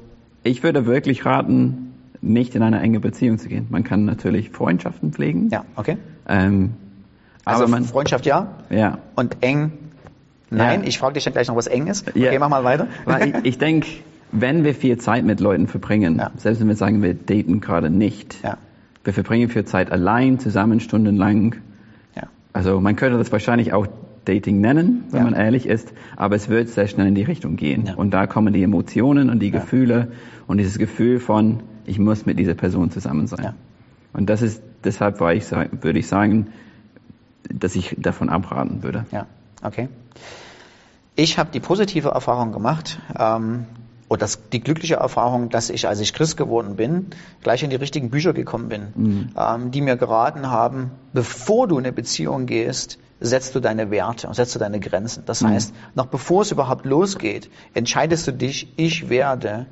ich 0.45 0.63
würde 0.63 0.87
wirklich 0.87 1.27
raten, 1.27 1.97
nicht 2.21 2.55
in 2.55 2.63
eine 2.63 2.81
enge 2.81 3.01
Beziehung 3.01 3.39
zu 3.39 3.49
gehen. 3.49 3.67
Man 3.71 3.83
kann 3.83 4.05
natürlich 4.05 4.51
Freundschaften 4.51 5.13
pflegen. 5.13 5.49
Ja, 5.49 5.65
okay. 5.75 5.99
Ähm, 6.29 6.75
also 7.45 7.67
man, 7.67 7.85
Freundschaft 7.85 8.25
ja. 8.25 8.55
Ja. 8.71 8.99
Und 9.17 9.39
eng 9.41 9.73
nein. 10.49 10.83
Ja. 10.83 10.87
Ich 10.87 11.01
frage 11.01 11.15
dich 11.15 11.25
dann 11.25 11.33
gleich 11.33 11.49
noch, 11.49 11.57
was 11.57 11.67
eng 11.67 11.89
ist. 11.89 12.07
Okay, 12.07 12.33
ja. 12.33 12.39
mach 12.39 12.51
mal 12.51 12.63
weiter. 12.63 12.87
Weil 13.05 13.31
ich, 13.31 13.35
ich 13.43 13.59
denke, 13.59 13.89
wenn 14.31 14.63
wir 14.63 14.77
viel 14.77 14.99
Zeit 14.99 15.25
mit 15.25 15.41
Leuten 15.41 15.67
verbringen, 15.67 16.19
ja. 16.19 16.31
selbst 16.37 16.61
wenn 16.61 16.69
wir 16.69 16.77
sagen, 16.77 17.03
wir 17.03 17.15
daten 17.15 17.61
gerade 17.61 17.91
nicht, 17.91 18.45
ja 18.45 18.59
wir 19.05 19.13
verbringen 19.13 19.49
viel 19.49 19.65
Zeit 19.65 19.91
allein, 19.91 20.39
zusammen 20.39 20.81
stundenlang. 20.81 21.57
Ja. 22.15 22.25
Also 22.53 22.81
man 22.81 22.97
könnte 22.97 23.19
das 23.19 23.33
wahrscheinlich 23.33 23.73
auch 23.73 23.87
Dating 24.25 24.61
nennen, 24.61 25.05
wenn 25.11 25.21
ja. 25.21 25.25
man 25.25 25.35
ehrlich 25.35 25.67
ist, 25.67 25.93
aber 26.17 26.37
es 26.37 26.49
wird 26.49 26.69
sehr 26.69 26.87
schnell 26.87 27.07
in 27.07 27.15
die 27.15 27.23
Richtung 27.23 27.57
gehen. 27.57 27.87
Ja. 27.87 27.95
Und 27.95 28.11
da 28.11 28.27
kommen 28.27 28.53
die 28.53 28.63
Emotionen 28.63 29.31
und 29.31 29.41
die. 29.41 29.51
Gefühle 29.51 30.13
und 30.47 30.59
dieses 30.59 30.79
Gefühl 30.79 31.19
von, 31.21 31.63
ich 31.87 31.99
muss 31.99 32.27
mit 32.27 32.39
dieser 32.39 32.55
Person 32.55 32.91
zusammen 32.91 33.27
sein. 33.27 33.55
Und 34.13 34.29
das 34.29 34.43
ist, 34.43 34.63
deshalb 34.85 35.21
war 35.21 35.33
ich, 35.33 35.51
würde 35.51 35.99
ich 35.99 36.07
sagen, 36.07 36.49
dass 37.49 37.75
ich 37.77 37.97
davon 37.99 38.29
abraten 38.29 38.83
würde. 38.83 39.07
Ja, 39.11 39.27
okay. 39.63 39.89
Ich 41.17 41.39
habe 41.39 41.51
die 41.53 41.61
positive 41.61 42.11
Erfahrung 42.11 42.53
gemacht, 42.53 43.01
ähm, 43.19 43.65
und 44.09 44.23
das, 44.23 44.49
die 44.51 44.61
glückliche 44.61 44.97
Erfahrung, 44.97 45.51
dass 45.51 45.71
ich, 45.71 45.87
als 45.87 46.01
ich 46.01 46.15
Christ 46.15 46.37
geworden 46.37 46.77
bin, 46.77 47.09
gleich 47.43 47.63
in 47.63 47.71
die 47.71 47.77
richtigen 47.77 48.11
Bücher 48.11 48.33
gekommen 48.33 48.69
bin, 48.69 48.87
mhm. 48.95 49.29
ähm, 49.37 49.71
die 49.71 49.83
mir 49.83 49.97
geraten 49.97 50.51
haben, 50.51 50.91
bevor 51.13 51.69
du 51.69 51.79
in 51.79 51.85
eine 51.85 51.93
Beziehung 51.93 52.47
gehst, 52.47 52.99
setzt 53.21 53.55
du 53.55 53.61
deine 53.61 53.91
Werte 53.91 54.27
und 54.29 54.35
setzt 54.35 54.55
du 54.55 54.59
deine 54.59 54.81
Grenzen. 54.81 55.25
Das 55.27 55.43
mhm. 55.43 55.49
heißt, 55.49 55.75
noch 55.95 56.07
bevor 56.07 56.43
es 56.43 56.51
überhaupt 56.51 56.87
losgeht, 56.87 57.51
entscheidest 57.75 58.27
du 58.27 58.33
dich, 58.33 58.73
ich 58.77 59.09
werde 59.11 59.67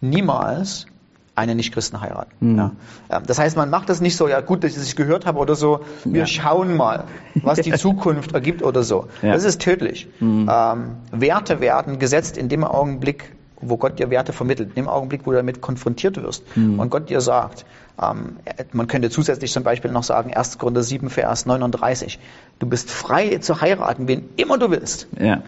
niemals 0.00 0.86
einen 1.34 1.56
Nichtchristen 1.56 2.00
heiraten. 2.00 2.52
Mhm. 2.52 2.56
Ja. 2.56 2.72
Ähm, 3.10 3.22
das 3.26 3.38
heißt, 3.38 3.56
man 3.56 3.68
macht 3.68 3.88
das 3.88 4.00
nicht 4.00 4.16
so, 4.16 4.28
ja 4.28 4.40
gut, 4.40 4.64
dass 4.64 4.72
ich 4.72 4.78
es 4.78 4.96
gehört 4.96 5.26
habe 5.26 5.38
oder 5.38 5.56
so, 5.56 5.80
wir 6.04 6.20
ja. 6.20 6.26
schauen 6.26 6.76
mal, 6.76 7.04
was 7.34 7.60
die 7.60 7.72
Zukunft 7.76 8.32
ergibt 8.32 8.62
oder 8.62 8.82
so. 8.82 9.08
Ja. 9.22 9.32
Das 9.32 9.44
ist 9.44 9.60
tödlich. 9.60 10.08
Mhm. 10.20 10.48
Ähm, 10.50 10.96
Werte 11.10 11.60
werden 11.60 11.98
gesetzt 11.98 12.36
in 12.36 12.48
dem 12.48 12.64
Augenblick, 12.64 13.34
wo 13.68 13.76
Gott 13.76 13.98
dir 13.98 14.10
Werte 14.10 14.32
vermittelt, 14.32 14.70
in 14.70 14.74
dem 14.74 14.88
Augenblick, 14.88 15.26
wo 15.26 15.30
du 15.30 15.36
damit 15.36 15.60
konfrontiert 15.60 16.22
wirst 16.22 16.44
mhm. 16.56 16.78
und 16.78 16.90
Gott 16.90 17.10
dir 17.10 17.20
sagt, 17.20 17.64
ähm, 18.00 18.36
man 18.72 18.86
könnte 18.88 19.10
zusätzlich 19.10 19.52
zum 19.52 19.62
Beispiel 19.62 19.90
noch 19.90 20.02
sagen, 20.02 20.34
1. 20.34 20.58
Korinther 20.58 20.82
7, 20.82 21.10
Vers 21.10 21.46
39, 21.46 22.18
du 22.58 22.66
bist 22.66 22.90
frei 22.90 23.38
zu 23.38 23.60
heiraten, 23.60 24.08
wen 24.08 24.28
immer 24.36 24.58
du 24.58 24.70
willst, 24.70 25.06
ja. 25.18 25.42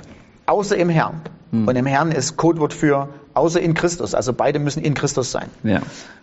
außer 0.46 0.76
im 0.76 0.88
Herrn. 0.88 1.22
Mhm. 1.50 1.68
Und 1.68 1.76
im 1.76 1.86
Herrn 1.86 2.12
ist 2.12 2.36
Codewort 2.36 2.72
für 2.72 3.08
außer 3.34 3.60
in 3.60 3.74
Christus, 3.74 4.14
also 4.14 4.32
beide 4.32 4.58
müssen 4.58 4.82
in 4.82 4.94
Christus 4.94 5.32
sein. 5.32 5.48
Ja. 5.62 5.80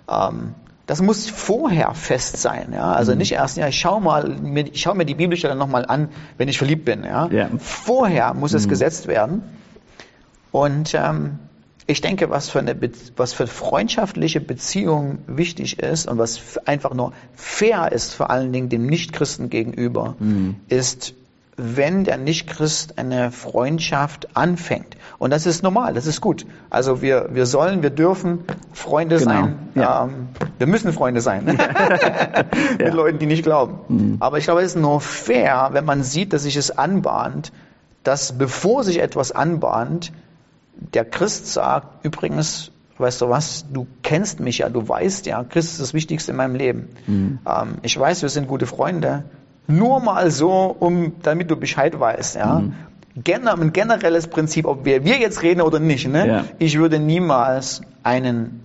Ähm, 0.10 0.56
das 0.86 1.02
muss 1.02 1.30
vorher 1.30 1.94
fest 1.94 2.38
sein, 2.38 2.74
ja. 2.74 2.92
Also 2.92 3.14
mhm. 3.14 3.20
nicht 3.20 3.32
erst, 3.32 3.58
ja, 3.58 3.68
ich 3.68 3.80
schau 3.80 4.00
mal, 4.00 4.28
mir, 4.28 4.68
ich 4.68 4.82
schau 4.82 4.94
mir 4.94 5.06
die 5.06 5.16
Bibelstelle 5.16 5.56
nochmal 5.56 5.86
an, 5.86 6.10
wenn 6.38 6.50
ich 6.50 6.58
verliebt 6.58 6.84
bin, 6.86 7.04
ja. 7.04 7.28
ja. 7.28 7.50
Vorher 7.58 8.34
muss 8.34 8.54
es 8.54 8.66
mhm. 8.66 8.70
gesetzt 8.70 9.08
werden. 9.08 9.44
Und 10.52 10.94
ähm, 10.94 11.40
ich 11.86 12.02
denke, 12.02 12.30
was 12.30 12.50
für 12.50 12.60
eine 12.60 12.76
was 13.16 13.34
für 13.34 13.48
freundschaftliche 13.48 14.40
Beziehung 14.40 15.20
wichtig 15.28 15.80
ist 15.80 16.08
und 16.08 16.18
was 16.18 16.58
einfach 16.66 16.94
nur 16.94 17.14
fair 17.36 17.92
ist, 17.92 18.14
vor 18.14 18.30
allen 18.30 18.54
Dingen 18.54 18.70
dem 18.70 18.86
Nichtchristen 18.86 19.50
gegenüber, 19.50 20.16
mhm. 20.20 20.56
ist, 20.70 21.14
wenn 21.58 22.04
der 22.04 22.18
Nichtchrist 22.18 22.98
eine 22.98 23.32
Freundschaft 23.32 24.36
anfängt. 24.36 24.98
Und 25.20 25.32
das 25.32 25.46
ist 25.46 25.62
normal, 25.62 25.94
das 25.94 26.08
ist 26.08 26.20
gut. 26.20 26.46
Also 26.70 27.02
wir, 27.02 27.30
wir 27.34 27.46
sollen, 27.46 27.84
wir 27.84 27.92
dürfen 27.92 28.40
Freunde 28.72 29.18
genau. 29.18 29.32
sein. 29.32 29.56
Ja. 29.76 30.06
Ähm, 30.06 30.30
wir 30.58 30.68
müssen 30.68 30.94
Freunde 30.94 31.22
sein 31.22 31.46
mit 31.46 31.60
ja. 32.82 32.94
Leuten, 32.94 33.20
die 33.20 33.26
nicht 33.26 33.44
glauben. 33.44 33.80
Mhm. 33.88 34.18
Aber 34.20 34.38
ich 34.38 34.46
glaube, 34.46 34.62
es 34.62 34.76
ist 34.76 34.82
nur 34.82 35.02
fair, 35.02 35.70
wenn 35.74 35.86
man 35.86 36.04
sieht, 36.04 36.34
dass 36.34 36.44
sich 36.44 36.56
es 36.56 36.72
anbahnt, 36.72 37.52
dass 38.04 38.38
bevor 38.38 38.84
sich 38.84 39.00
etwas 39.00 39.32
anbahnt, 39.32 40.12
der 40.76 41.06
Christ 41.06 41.52
sagt, 41.52 42.06
übrigens, 42.06 42.72
weißt 42.98 43.22
du 43.22 43.30
was, 43.30 43.66
du 43.72 43.88
kennst 44.02 44.40
mich 44.40 44.60
ja, 44.60 44.70
du 44.70 44.88
weißt 44.88 45.26
ja, 45.26 45.44
Christ 45.44 45.74
ist 45.74 45.82
das 45.82 45.94
Wichtigste 45.94 46.32
in 46.32 46.38
meinem 46.38 46.56
Leben. 46.56 46.90
Mhm. 47.08 47.40
Ähm, 47.48 47.76
ich 47.82 48.00
weiß, 48.00 48.22
wir 48.22 48.30
sind 48.30 48.48
gute 48.48 48.66
Freunde. 48.66 49.24
Nur 49.68 50.02
mal 50.02 50.30
so, 50.30 50.76
um, 50.80 51.14
damit 51.22 51.50
du 51.50 51.56
Bescheid 51.56 52.00
weißt, 52.00 52.36
ja. 52.36 52.60
Mhm. 52.60 52.74
Gen 53.24 53.48
ein 53.48 53.74
generelles 53.74 54.28
Prinzip, 54.28 54.66
ob 54.66 54.86
wir, 54.86 55.06
wir 55.06 55.20
jetzt 55.20 55.44
reden 55.44 55.62
oder 55.62 55.80
nicht, 55.80 56.08
ne? 56.08 56.28
Ja. 56.28 56.46
Ich 56.58 56.80
würde 56.80 56.98
niemals 56.98 57.82
einen 58.02 58.62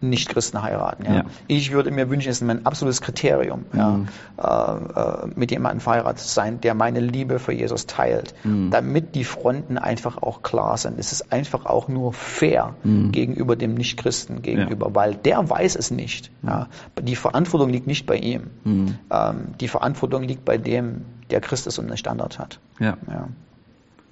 nicht-Christen 0.00 0.62
heiraten. 0.62 1.04
Ja. 1.04 1.14
ja. 1.14 1.24
Ich 1.46 1.72
würde 1.72 1.90
mir 1.90 2.08
wünschen, 2.08 2.30
es 2.30 2.40
ist 2.40 2.46
mein 2.46 2.66
absolutes 2.66 3.00
Kriterium, 3.00 3.64
mhm. 3.72 3.78
ja, 3.78 4.00
äh, 4.38 5.24
äh, 5.24 5.30
mit 5.34 5.50
jemandem 5.50 5.80
verheiratet 5.80 6.20
zu 6.20 6.28
sein, 6.28 6.60
der 6.60 6.74
meine 6.74 7.00
Liebe 7.00 7.38
für 7.38 7.52
Jesus 7.52 7.86
teilt, 7.86 8.34
mhm. 8.44 8.70
damit 8.70 9.14
die 9.14 9.24
Fronten 9.24 9.78
einfach 9.78 10.22
auch 10.22 10.42
klar 10.42 10.76
sind. 10.76 10.98
Es 10.98 11.12
ist 11.12 11.32
einfach 11.32 11.66
auch 11.66 11.88
nur 11.88 12.12
fair 12.12 12.74
mhm. 12.82 13.12
gegenüber 13.12 13.56
dem 13.56 13.74
Nicht-Christen 13.74 14.42
gegenüber, 14.42 14.88
ja. 14.88 14.94
weil 14.94 15.14
der 15.14 15.48
weiß 15.48 15.76
es 15.76 15.90
nicht. 15.90 16.30
Mhm. 16.42 16.48
Ja. 16.48 16.68
Die 17.02 17.16
Verantwortung 17.16 17.70
liegt 17.70 17.86
nicht 17.86 18.06
bei 18.06 18.16
ihm. 18.16 18.50
Mhm. 18.64 18.98
Ähm, 19.10 19.54
die 19.60 19.68
Verantwortung 19.68 20.22
liegt 20.22 20.44
bei 20.44 20.58
dem, 20.58 21.04
der 21.30 21.40
Christus 21.40 21.78
und 21.78 21.88
den 21.88 21.96
Standard 21.96 22.38
hat. 22.38 22.58
Ja. 22.78 22.96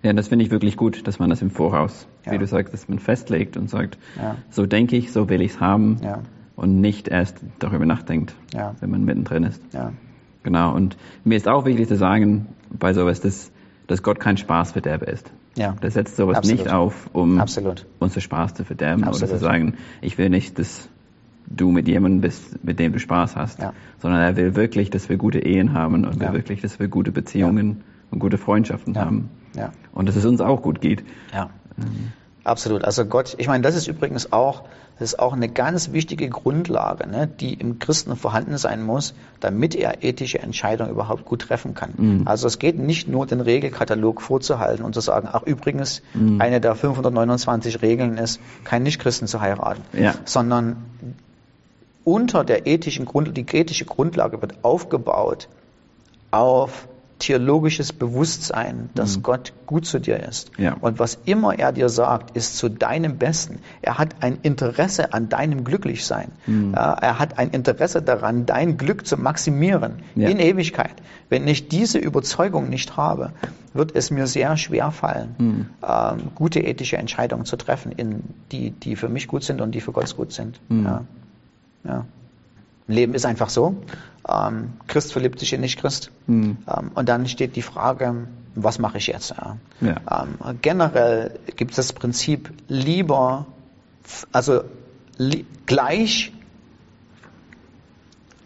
Ja. 0.02 0.12
Das 0.12 0.28
finde 0.28 0.44
ich 0.44 0.50
wirklich 0.50 0.76
gut, 0.76 1.06
dass 1.06 1.18
man 1.18 1.30
das 1.30 1.42
im 1.42 1.50
Voraus, 1.50 2.06
ja. 2.24 2.32
wie 2.32 2.38
du 2.38 2.46
sagst, 2.46 2.72
dass 2.72 2.88
man 2.88 2.98
festlegt 2.98 3.56
und 3.56 3.68
sagt, 3.68 3.98
ja. 4.16 4.36
so 4.50 4.66
denke 4.66 4.96
ich, 4.96 5.12
so 5.12 5.28
will 5.28 5.40
ich 5.40 5.52
es 5.52 5.60
haben 5.60 5.98
ja. 6.02 6.20
und 6.56 6.80
nicht 6.80 7.08
erst 7.08 7.38
darüber 7.58 7.86
nachdenkt, 7.86 8.34
wenn 8.80 8.90
man 8.90 9.04
mittendrin 9.04 9.44
ist. 9.44 9.62
Genau. 10.42 10.74
Und 10.74 10.96
mir 11.24 11.36
ist 11.36 11.48
auch 11.48 11.64
wichtig 11.64 11.88
zu 11.88 11.96
sagen 11.96 12.46
bei 12.70 12.92
sowas, 12.92 13.20
dass, 13.20 13.50
dass 13.86 14.02
Gott 14.02 14.20
kein 14.20 14.36
Spaßverderber 14.36 15.08
ist. 15.08 15.30
Ja. 15.56 15.72
Der 15.82 15.90
setzt 15.90 16.16
sowas 16.16 16.38
Absolut. 16.38 16.60
nicht 16.60 16.72
auf, 16.72 17.10
um 17.12 17.40
Absolut. 17.40 17.84
unser 17.98 18.20
Spaß 18.20 18.54
zu 18.54 18.64
verderben 18.64 19.04
Absolut. 19.04 19.30
oder 19.30 19.38
zu 19.38 19.44
sagen, 19.44 19.74
ich 20.00 20.16
will 20.16 20.30
nicht, 20.30 20.58
dass 20.58 20.88
du 21.48 21.70
mit 21.70 21.88
jemandem 21.88 22.20
bist, 22.20 22.64
mit 22.64 22.78
dem 22.78 22.92
du 22.92 22.98
Spaß 22.98 23.34
hast, 23.34 23.58
sondern 23.98 24.20
er 24.20 24.36
will 24.36 24.54
wirklich, 24.54 24.90
dass 24.90 25.08
wir 25.08 25.16
gute 25.16 25.40
Ehen 25.40 25.72
haben 25.72 26.04
und 26.04 26.20
will 26.20 26.32
wirklich, 26.32 26.60
dass 26.60 26.78
wir 26.78 26.88
gute 26.88 27.10
Beziehungen 27.10 27.82
und 28.10 28.18
gute 28.18 28.38
Freundschaften 28.38 28.96
haben. 28.96 29.30
Und 29.92 30.08
dass 30.08 30.16
es 30.16 30.24
uns 30.24 30.40
auch 30.40 30.62
gut 30.62 30.80
geht. 30.80 31.04
Ja. 31.32 31.50
Ähm. 31.78 32.12
Absolut. 32.48 32.84
Also 32.84 33.04
Gott, 33.04 33.34
ich 33.38 33.46
meine, 33.46 33.62
das 33.62 33.76
ist 33.76 33.88
übrigens 33.88 34.32
auch, 34.32 34.62
das 34.98 35.12
ist 35.12 35.18
auch 35.18 35.34
eine 35.34 35.48
ganz 35.48 35.92
wichtige 35.92 36.28
Grundlage, 36.28 37.06
ne, 37.06 37.28
die 37.28 37.52
im 37.54 37.78
Christen 37.78 38.16
vorhanden 38.16 38.56
sein 38.56 38.82
muss, 38.82 39.14
damit 39.38 39.74
er 39.74 40.02
ethische 40.02 40.38
Entscheidungen 40.38 40.90
überhaupt 40.90 41.26
gut 41.26 41.42
treffen 41.42 41.74
kann. 41.74 41.92
Mhm. 41.96 42.22
Also 42.26 42.46
es 42.46 42.58
geht 42.58 42.78
nicht 42.78 43.06
nur 43.06 43.26
den 43.26 43.40
Regelkatalog 43.40 44.22
vorzuhalten 44.22 44.82
und 44.82 44.94
zu 44.94 45.00
sagen, 45.00 45.28
ach 45.30 45.42
übrigens, 45.42 46.02
mhm. 46.14 46.40
eine 46.40 46.60
der 46.60 46.74
529 46.74 47.82
Regeln 47.82 48.16
ist, 48.16 48.40
keinen 48.64 48.84
Nichtchristen 48.84 49.28
zu 49.28 49.40
heiraten, 49.40 49.82
ja. 49.92 50.14
sondern 50.24 50.76
unter 52.04 52.44
der 52.44 52.66
ethischen 52.66 53.04
Grundlage, 53.04 53.44
die 53.44 53.56
ethische 53.56 53.84
Grundlage 53.84 54.40
wird 54.40 54.64
aufgebaut 54.64 55.48
auf 56.30 56.88
theologisches 57.18 57.92
Bewusstsein, 57.92 58.90
dass 58.94 59.16
mhm. 59.16 59.22
Gott 59.22 59.52
gut 59.66 59.86
zu 59.86 59.98
dir 59.98 60.22
ist. 60.22 60.50
Ja. 60.56 60.76
Und 60.80 60.98
was 60.98 61.18
immer 61.24 61.58
er 61.58 61.72
dir 61.72 61.88
sagt, 61.88 62.36
ist 62.36 62.56
zu 62.56 62.68
deinem 62.68 63.18
Besten. 63.18 63.58
Er 63.82 63.98
hat 63.98 64.16
ein 64.20 64.38
Interesse 64.42 65.12
an 65.12 65.28
deinem 65.28 65.64
Glücklichsein. 65.64 66.32
Mhm. 66.46 66.74
er 66.74 67.18
hat 67.18 67.38
ein 67.38 67.50
Interesse 67.50 68.02
daran, 68.02 68.46
dein 68.46 68.76
Glück 68.76 69.06
zu 69.06 69.16
maximieren 69.16 70.02
ja. 70.14 70.28
in 70.28 70.38
Ewigkeit. 70.38 70.94
Wenn 71.28 71.46
ich 71.46 71.68
diese 71.68 71.98
Überzeugung 71.98 72.70
nicht 72.70 72.96
habe, 72.96 73.32
wird 73.74 73.94
es 73.94 74.10
mir 74.10 74.26
sehr 74.26 74.56
schwer 74.56 74.90
fallen, 74.90 75.34
mhm. 75.38 75.66
ähm, 75.86 76.18
gute 76.34 76.60
ethische 76.60 76.96
Entscheidungen 76.96 77.44
zu 77.44 77.56
treffen, 77.56 77.92
in 77.92 78.22
die, 78.52 78.70
die 78.70 78.96
für 78.96 79.08
mich 79.08 79.28
gut 79.28 79.42
sind 79.44 79.60
und 79.60 79.74
die 79.74 79.80
für 79.80 79.92
Gott 79.92 80.16
gut 80.16 80.32
sind. 80.32 80.60
Mhm. 80.68 80.84
Ja. 80.84 81.04
Ja. 81.84 82.04
Leben 82.88 83.14
ist 83.14 83.26
einfach 83.26 83.50
so. 83.50 83.76
Ähm, 84.28 84.72
Christ 84.86 85.12
verliebt 85.12 85.38
sich 85.38 85.52
in 85.52 85.60
Nicht-Christ. 85.60 86.10
Mhm. 86.26 86.58
Ähm, 86.66 86.90
und 86.94 87.08
dann 87.08 87.28
steht 87.28 87.54
die 87.56 87.62
Frage, 87.62 88.26
was 88.54 88.78
mache 88.78 88.98
ich 88.98 89.06
jetzt? 89.06 89.30
Ja. 89.30 89.56
Ja. 89.80 90.24
Ähm, 90.24 90.58
generell 90.60 91.38
gibt 91.56 91.72
es 91.72 91.76
das 91.76 91.92
Prinzip 91.92 92.52
lieber, 92.66 93.46
also 94.32 94.62
li 95.18 95.46
gleich 95.66 96.32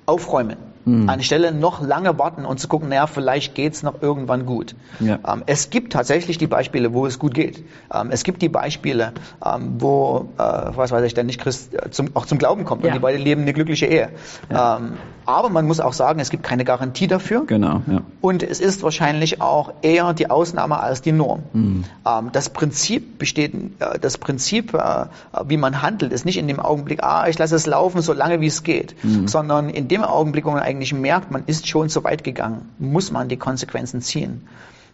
aufräumen 0.07 0.72
Mhm. 0.85 1.09
Anstelle 1.09 1.53
noch 1.53 1.81
lange 1.81 2.19
warten 2.19 2.45
und 2.45 2.59
zu 2.59 2.69
gucken, 2.69 2.89
naja, 2.89 3.07
vielleicht 3.07 3.55
geht's 3.55 3.83
noch 3.83 4.03
irgendwann 4.03 4.47
gut. 4.47 4.75
Ja. 5.01 5.19
Ähm, 5.27 5.43
es 5.47 5.71
gibt 5.71 5.93
tatsächlich 5.93 6.39
die 6.39 6.47
Beispiele, 6.47 6.93
wo 6.93 7.07
es 7.07 7.19
gut 7.19 7.35
geht. 7.35 7.65
Ähm, 7.93 8.09
es 8.11 8.25
gibt 8.25 8.43
die 8.43 8.49
Beispiele, 8.49 9.13
ähm, 9.45 9.77
wo, 9.79 10.29
äh, 10.39 10.43
was 10.43 10.91
weiß 10.91 11.05
ich, 11.05 11.15
der 11.15 11.25
Nicht-Christ 11.25 11.75
äh, 11.75 11.91
zum, 11.91 12.09
auch 12.15 12.27
zum 12.27 12.39
Glauben 12.39 12.65
kommt 12.65 12.83
ja. 12.83 12.89
und 12.89 12.95
die 12.95 13.01
beiden 13.01 13.21
leben 13.21 13.43
eine 13.43 13.53
glückliche 13.53 13.87
Ehe. 13.87 14.11
Ja. 14.51 14.79
Ähm, 14.79 14.95
aber 15.25 15.49
man 15.51 15.67
muss 15.67 15.81
auch 15.81 15.93
sagen, 15.93 16.21
es 16.21 16.31
gibt 16.31 16.43
keine 16.43 16.65
Garantie 16.65 17.07
dafür. 17.07 17.45
Genau. 17.47 17.83
Ja. 17.87 18.03
Und 18.21 18.43
es 18.43 18.61
ist 18.61 18.83
wahrscheinlich 18.83 19.41
auch 19.41 19.73
eher 19.83 20.15
die 20.15 20.31
Ausnahme 20.31 20.81
als 20.81 21.03
die 21.03 21.13
Norm. 21.13 21.43
Mhm. 21.53 21.85
Das 22.33 22.51
Prinzip 22.51 23.19
besteht, 23.19 23.55
äh, 23.55 23.99
das 24.01 24.19
Prinzip, 24.19 24.75
äh, 24.75 25.07
wie 25.47 25.57
man 25.57 25.83
handelt, 25.83 26.13
ist 26.13 26.25
nicht 26.25 26.39
in 26.39 26.49
dem 26.49 26.61
Augenblick, 26.61 27.03
ah, 27.03 27.29
ich 27.29 27.39
lasse 27.39 27.55
es 27.55 27.67
laufen, 27.67 28.03
so 28.03 28.13
lange 28.13 28.41
wie 28.41 28.47
es 28.47 28.63
geht, 28.63 28.97
mhm. 29.03 29.29
sondern 29.29 29.71
in 29.71 29.89
dem 29.89 30.03
Augenblick, 30.03 30.45
wo 30.45 30.51
man 30.51 30.63
eigentlich 30.73 30.95
merkt, 30.95 31.31
man 31.31 31.45
ist 31.47 31.69
schon 31.69 31.89
zu 31.89 32.03
weit 32.05 32.25
gegangen, 32.25 32.71
muss 32.79 33.13
man 33.13 33.29
die 33.29 33.37
Konsequenzen 33.37 34.01
ziehen. 34.01 34.49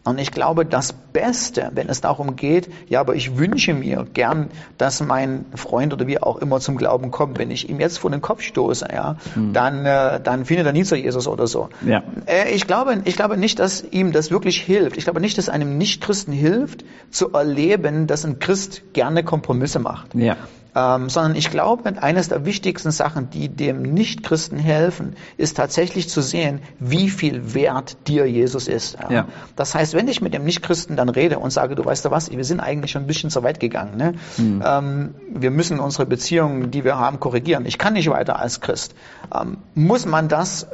Und 0.04 0.18
ich 0.18 0.30
glaube, 0.30 0.64
das 0.64 0.92
Beste, 0.92 1.70
wenn 1.74 1.88
es 1.88 2.00
darum 2.00 2.34
geht, 2.36 2.70
ja, 2.88 3.00
aber 3.00 3.14
ich 3.14 3.36
wünsche 3.36 3.74
mir 3.74 4.06
gern, 4.14 4.48
dass 4.78 5.00
mein 5.02 5.44
Freund 5.54 5.92
oder 5.92 6.06
wie 6.06 6.22
auch 6.22 6.38
immer 6.38 6.60
zum 6.60 6.76
Glauben 6.76 7.10
kommt. 7.10 7.38
Wenn 7.38 7.50
ich 7.50 7.68
ihm 7.68 7.78
jetzt 7.78 7.98
vor 7.98 8.10
den 8.10 8.22
Kopf 8.22 8.40
stoße, 8.42 8.88
ja, 8.90 9.16
mhm. 9.34 9.52
dann, 9.52 9.84
äh, 9.84 10.18
dann 10.20 10.46
findet 10.46 10.66
er 10.66 10.72
nie 10.72 10.84
zu 10.84 10.96
Jesus 10.96 11.26
oder 11.28 11.46
so. 11.46 11.68
Ja. 11.84 12.02
Äh, 12.26 12.54
ich 12.54 12.66
glaube, 12.66 13.02
ich 13.04 13.16
glaube 13.16 13.36
nicht, 13.36 13.58
dass 13.58 13.84
ihm 13.84 14.12
das 14.12 14.30
wirklich 14.30 14.62
hilft. 14.62 14.96
Ich 14.96 15.04
glaube 15.04 15.20
nicht, 15.20 15.36
dass 15.36 15.50
einem 15.50 15.76
Nichtchristen 15.76 16.32
hilft, 16.32 16.84
zu 17.10 17.32
erleben, 17.32 18.06
dass 18.06 18.24
ein 18.24 18.38
Christ 18.38 18.94
gerne 18.94 19.24
Kompromisse 19.24 19.78
macht. 19.78 20.14
Ja 20.14 20.36
ähm, 20.74 21.08
sondern 21.08 21.34
ich 21.34 21.50
glaube, 21.50 22.00
eines 22.00 22.28
der 22.28 22.44
wichtigsten 22.44 22.90
Sachen, 22.90 23.30
die 23.30 23.48
dem 23.48 23.82
Nichtchristen 23.82 24.58
helfen, 24.58 25.16
ist 25.36 25.56
tatsächlich 25.56 26.08
zu 26.08 26.20
sehen, 26.20 26.60
wie 26.78 27.10
viel 27.10 27.54
wert 27.54 27.96
dir 28.06 28.26
Jesus 28.26 28.68
ist. 28.68 28.98
Ja. 29.00 29.10
Ja. 29.10 29.28
Das 29.56 29.74
heißt, 29.74 29.94
wenn 29.94 30.08
ich 30.08 30.20
mit 30.20 30.34
dem 30.34 30.44
Nichtchristen 30.44 30.96
dann 30.96 31.08
rede 31.08 31.38
und 31.38 31.50
sage, 31.50 31.74
du 31.74 31.84
weißt 31.84 32.04
du 32.04 32.10
was, 32.10 32.30
wir 32.30 32.44
sind 32.44 32.60
eigentlich 32.60 32.92
schon 32.92 33.02
ein 33.02 33.06
bisschen 33.06 33.30
zu 33.30 33.42
weit 33.42 33.60
gegangen. 33.60 33.96
Ne? 33.96 34.14
Mhm. 34.36 34.62
Ähm, 34.64 35.14
wir 35.32 35.50
müssen 35.50 35.80
unsere 35.80 36.06
Beziehungen, 36.06 36.70
die 36.70 36.84
wir 36.84 36.98
haben, 36.98 37.20
korrigieren. 37.20 37.66
Ich 37.66 37.78
kann 37.78 37.94
nicht 37.94 38.10
weiter 38.10 38.38
als 38.38 38.60
Christ. 38.60 38.94
Ähm, 39.34 39.58
muss 39.74 40.06
man 40.06 40.28
das 40.28 40.66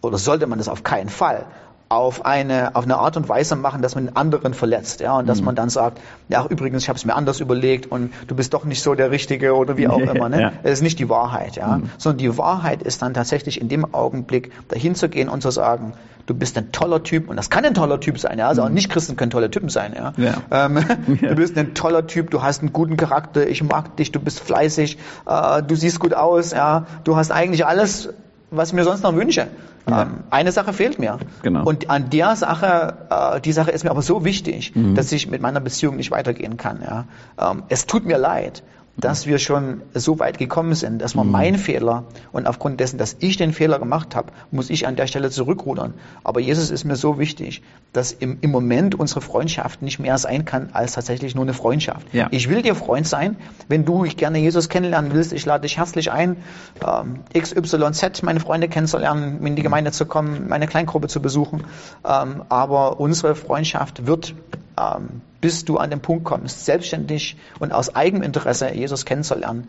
oder 0.00 0.18
sollte 0.18 0.46
man 0.46 0.58
das 0.58 0.68
auf 0.68 0.82
keinen 0.82 1.08
Fall 1.08 1.46
auf 1.88 2.26
eine, 2.26 2.76
auf 2.76 2.84
eine 2.84 2.98
Art 2.98 3.16
und 3.16 3.28
Weise 3.28 3.56
machen, 3.56 3.80
dass 3.80 3.94
man 3.94 4.06
den 4.06 4.16
anderen 4.16 4.52
verletzt. 4.52 5.00
Ja? 5.00 5.16
Und 5.16 5.26
dass 5.26 5.40
mhm. 5.40 5.46
man 5.46 5.54
dann 5.54 5.70
sagt, 5.70 6.00
ja, 6.28 6.44
übrigens, 6.46 6.82
ich 6.82 6.88
habe 6.88 6.98
es 6.98 7.04
mir 7.04 7.14
anders 7.14 7.40
überlegt 7.40 7.90
und 7.90 8.12
du 8.26 8.34
bist 8.34 8.52
doch 8.52 8.64
nicht 8.64 8.82
so 8.82 8.94
der 8.94 9.10
Richtige 9.10 9.54
oder 9.54 9.76
wie 9.78 9.88
auch 9.88 9.98
immer. 10.14 10.28
Ne? 10.28 10.40
ja. 10.40 10.52
Es 10.62 10.72
ist 10.74 10.82
nicht 10.82 10.98
die 10.98 11.08
Wahrheit. 11.08 11.56
Ja? 11.56 11.78
Mhm. 11.78 11.90
Sondern 11.96 12.18
die 12.18 12.36
Wahrheit 12.36 12.82
ist 12.82 13.00
dann 13.00 13.14
tatsächlich 13.14 13.60
in 13.60 13.68
dem 13.68 13.94
Augenblick 13.94 14.52
dahin 14.68 14.94
zu 14.94 15.08
gehen 15.08 15.30
und 15.30 15.42
zu 15.42 15.50
sagen, 15.50 15.94
du 16.26 16.34
bist 16.34 16.58
ein 16.58 16.72
toller 16.72 17.02
Typ 17.02 17.30
und 17.30 17.36
das 17.36 17.48
kann 17.48 17.64
ein 17.64 17.72
toller 17.72 18.00
Typ 18.00 18.18
sein. 18.18 18.38
Ja? 18.38 18.48
Also 18.48 18.62
auch 18.62 18.68
mhm. 18.68 18.74
Nicht-Christen 18.74 19.16
können 19.16 19.30
tolle 19.30 19.50
Typen 19.50 19.70
sein. 19.70 19.94
Ja? 19.96 20.12
ja. 20.18 20.66
Ähm, 20.66 20.84
du 21.20 21.34
bist 21.36 21.56
ein 21.56 21.72
toller 21.72 22.06
Typ, 22.06 22.30
du 22.30 22.42
hast 22.42 22.60
einen 22.60 22.74
guten 22.74 22.98
Charakter, 22.98 23.48
ich 23.48 23.62
mag 23.62 23.96
dich, 23.96 24.12
du 24.12 24.20
bist 24.20 24.40
fleißig, 24.40 24.98
äh, 25.26 25.62
du 25.62 25.74
siehst 25.74 26.00
gut 26.00 26.12
aus, 26.12 26.52
ja? 26.52 26.86
du 27.04 27.16
hast 27.16 27.30
eigentlich 27.30 27.64
alles 27.64 28.10
was 28.50 28.68
ich 28.68 28.74
mir 28.74 28.84
sonst 28.84 29.02
noch 29.02 29.14
wünsche. 29.14 29.48
Ja. 29.88 30.02
Ähm, 30.02 30.24
eine 30.30 30.52
Sache 30.52 30.72
fehlt 30.72 30.98
mir. 30.98 31.18
Genau. 31.42 31.64
Und 31.64 31.90
an 31.90 32.10
der 32.10 32.36
Sache, 32.36 32.96
äh, 33.10 33.40
die 33.40 33.52
Sache 33.52 33.70
ist 33.70 33.84
mir 33.84 33.90
aber 33.90 34.02
so 34.02 34.24
wichtig, 34.24 34.74
mhm. 34.74 34.94
dass 34.94 35.10
ich 35.12 35.30
mit 35.30 35.40
meiner 35.40 35.60
Beziehung 35.60 35.96
nicht 35.96 36.10
weitergehen 36.10 36.56
kann. 36.56 36.80
Ja. 36.82 37.04
Ähm, 37.50 37.62
es 37.68 37.86
tut 37.86 38.04
mir 38.04 38.18
leid 38.18 38.62
dass 39.00 39.26
wir 39.26 39.38
schon 39.38 39.82
so 39.94 40.18
weit 40.18 40.38
gekommen 40.38 40.74
sind, 40.74 41.00
dass 41.00 41.14
man 41.14 41.26
mhm. 41.26 41.32
mein 41.32 41.58
Fehler 41.58 42.04
und 42.32 42.46
aufgrund 42.48 42.80
dessen, 42.80 42.98
dass 42.98 43.16
ich 43.20 43.36
den 43.36 43.52
Fehler 43.52 43.78
gemacht 43.78 44.16
habe, 44.16 44.32
muss 44.50 44.70
ich 44.70 44.86
an 44.88 44.96
der 44.96 45.06
Stelle 45.06 45.30
zurückrudern. 45.30 45.94
Aber 46.24 46.40
Jesus 46.40 46.70
ist 46.70 46.84
mir 46.84 46.96
so 46.96 47.18
wichtig, 47.18 47.62
dass 47.92 48.10
im, 48.10 48.38
im 48.40 48.50
Moment 48.50 48.96
unsere 48.96 49.20
Freundschaft 49.20 49.82
nicht 49.82 50.00
mehr 50.00 50.18
sein 50.18 50.44
kann 50.44 50.70
als 50.72 50.92
tatsächlich 50.92 51.36
nur 51.36 51.44
eine 51.44 51.54
Freundschaft. 51.54 52.12
Ja. 52.12 52.26
Ich 52.32 52.50
will 52.50 52.62
dir 52.62 52.74
Freund 52.74 53.06
sein, 53.06 53.36
wenn 53.68 53.84
du 53.84 54.04
ich 54.04 54.16
gerne 54.16 54.38
Jesus 54.38 54.68
kennenlernen 54.68 55.12
willst. 55.14 55.32
Ich 55.32 55.46
lade 55.46 55.62
dich 55.62 55.78
herzlich 55.78 56.10
ein, 56.10 56.36
ähm, 56.84 57.20
XYZ, 57.32 58.22
meine 58.22 58.40
Freunde 58.40 58.68
kennenzulernen, 58.68 59.46
in 59.46 59.54
die 59.54 59.62
Gemeinde 59.62 59.92
zu 59.92 60.06
kommen, 60.06 60.48
meine 60.48 60.66
Kleingruppe 60.66 61.06
zu 61.06 61.22
besuchen. 61.22 61.64
Ähm, 62.04 62.42
aber 62.48 62.98
unsere 62.98 63.36
Freundschaft 63.36 64.06
wird 64.06 64.34
ähm, 64.78 65.22
bis 65.40 65.64
du 65.64 65.78
an 65.78 65.90
den 65.90 66.00
Punkt 66.00 66.24
kommst, 66.24 66.64
selbstständig 66.64 67.36
und 67.58 67.72
aus 67.72 67.94
eigenem 67.94 68.22
Interesse 68.22 68.72
Jesus 68.72 69.04
kennenzulernen, 69.04 69.68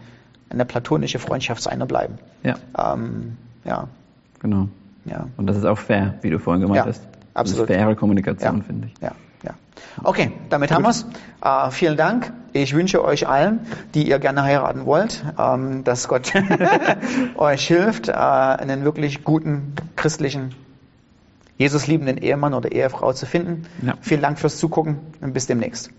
eine 0.49 0.65
platonische 0.65 1.19
Freundschaft 1.19 1.61
seiner 1.61 1.85
bleiben. 1.85 2.17
Ja. 2.43 2.55
Ähm, 2.77 3.37
ja. 3.65 3.87
Genau. 4.39 4.67
Ja. 5.05 5.27
Und 5.37 5.47
das 5.47 5.57
ist 5.57 5.65
auch 5.65 5.77
fair, 5.77 6.15
wie 6.21 6.29
du 6.29 6.39
vorhin 6.39 6.61
gemeint 6.61 6.77
ja, 6.77 6.85
hast. 6.85 7.01
Absolut. 7.33 7.69
Das 7.69 7.75
ist 7.75 7.81
faire 7.81 7.95
Kommunikation, 7.95 8.57
ja. 8.57 8.63
finde 8.63 8.87
ich. 8.87 9.01
Ja. 9.01 9.11
Ja. 9.43 9.53
Okay, 10.03 10.31
damit 10.49 10.69
Gut. 10.69 10.75
haben 10.75 10.83
wir's. 10.83 11.05
Äh, 11.41 11.71
vielen 11.71 11.97
Dank. 11.97 12.33
Ich 12.51 12.73
wünsche 12.73 13.03
euch 13.03 13.27
allen, 13.27 13.59
die 13.93 14.09
ihr 14.09 14.19
gerne 14.19 14.43
heiraten 14.43 14.85
wollt, 14.85 15.23
ähm, 15.37 15.83
dass 15.83 16.07
Gott 16.07 16.33
euch 17.35 17.67
hilft, 17.67 18.09
äh, 18.09 18.13
einen 18.13 18.83
wirklich 18.83 19.23
guten 19.23 19.73
christlichen 19.95 20.55
Jesus 21.59 21.87
liebenden 21.87 22.17
Ehemann 22.17 22.53
oder 22.53 22.71
Ehefrau 22.71 23.11
zu 23.11 23.25
finden. 23.25 23.65
Ja. 23.85 23.95
Vielen 23.99 24.21
Dank 24.21 24.39
fürs 24.39 24.57
Zugucken 24.57 24.97
und 25.19 25.33
bis 25.33 25.45
demnächst. 25.45 25.91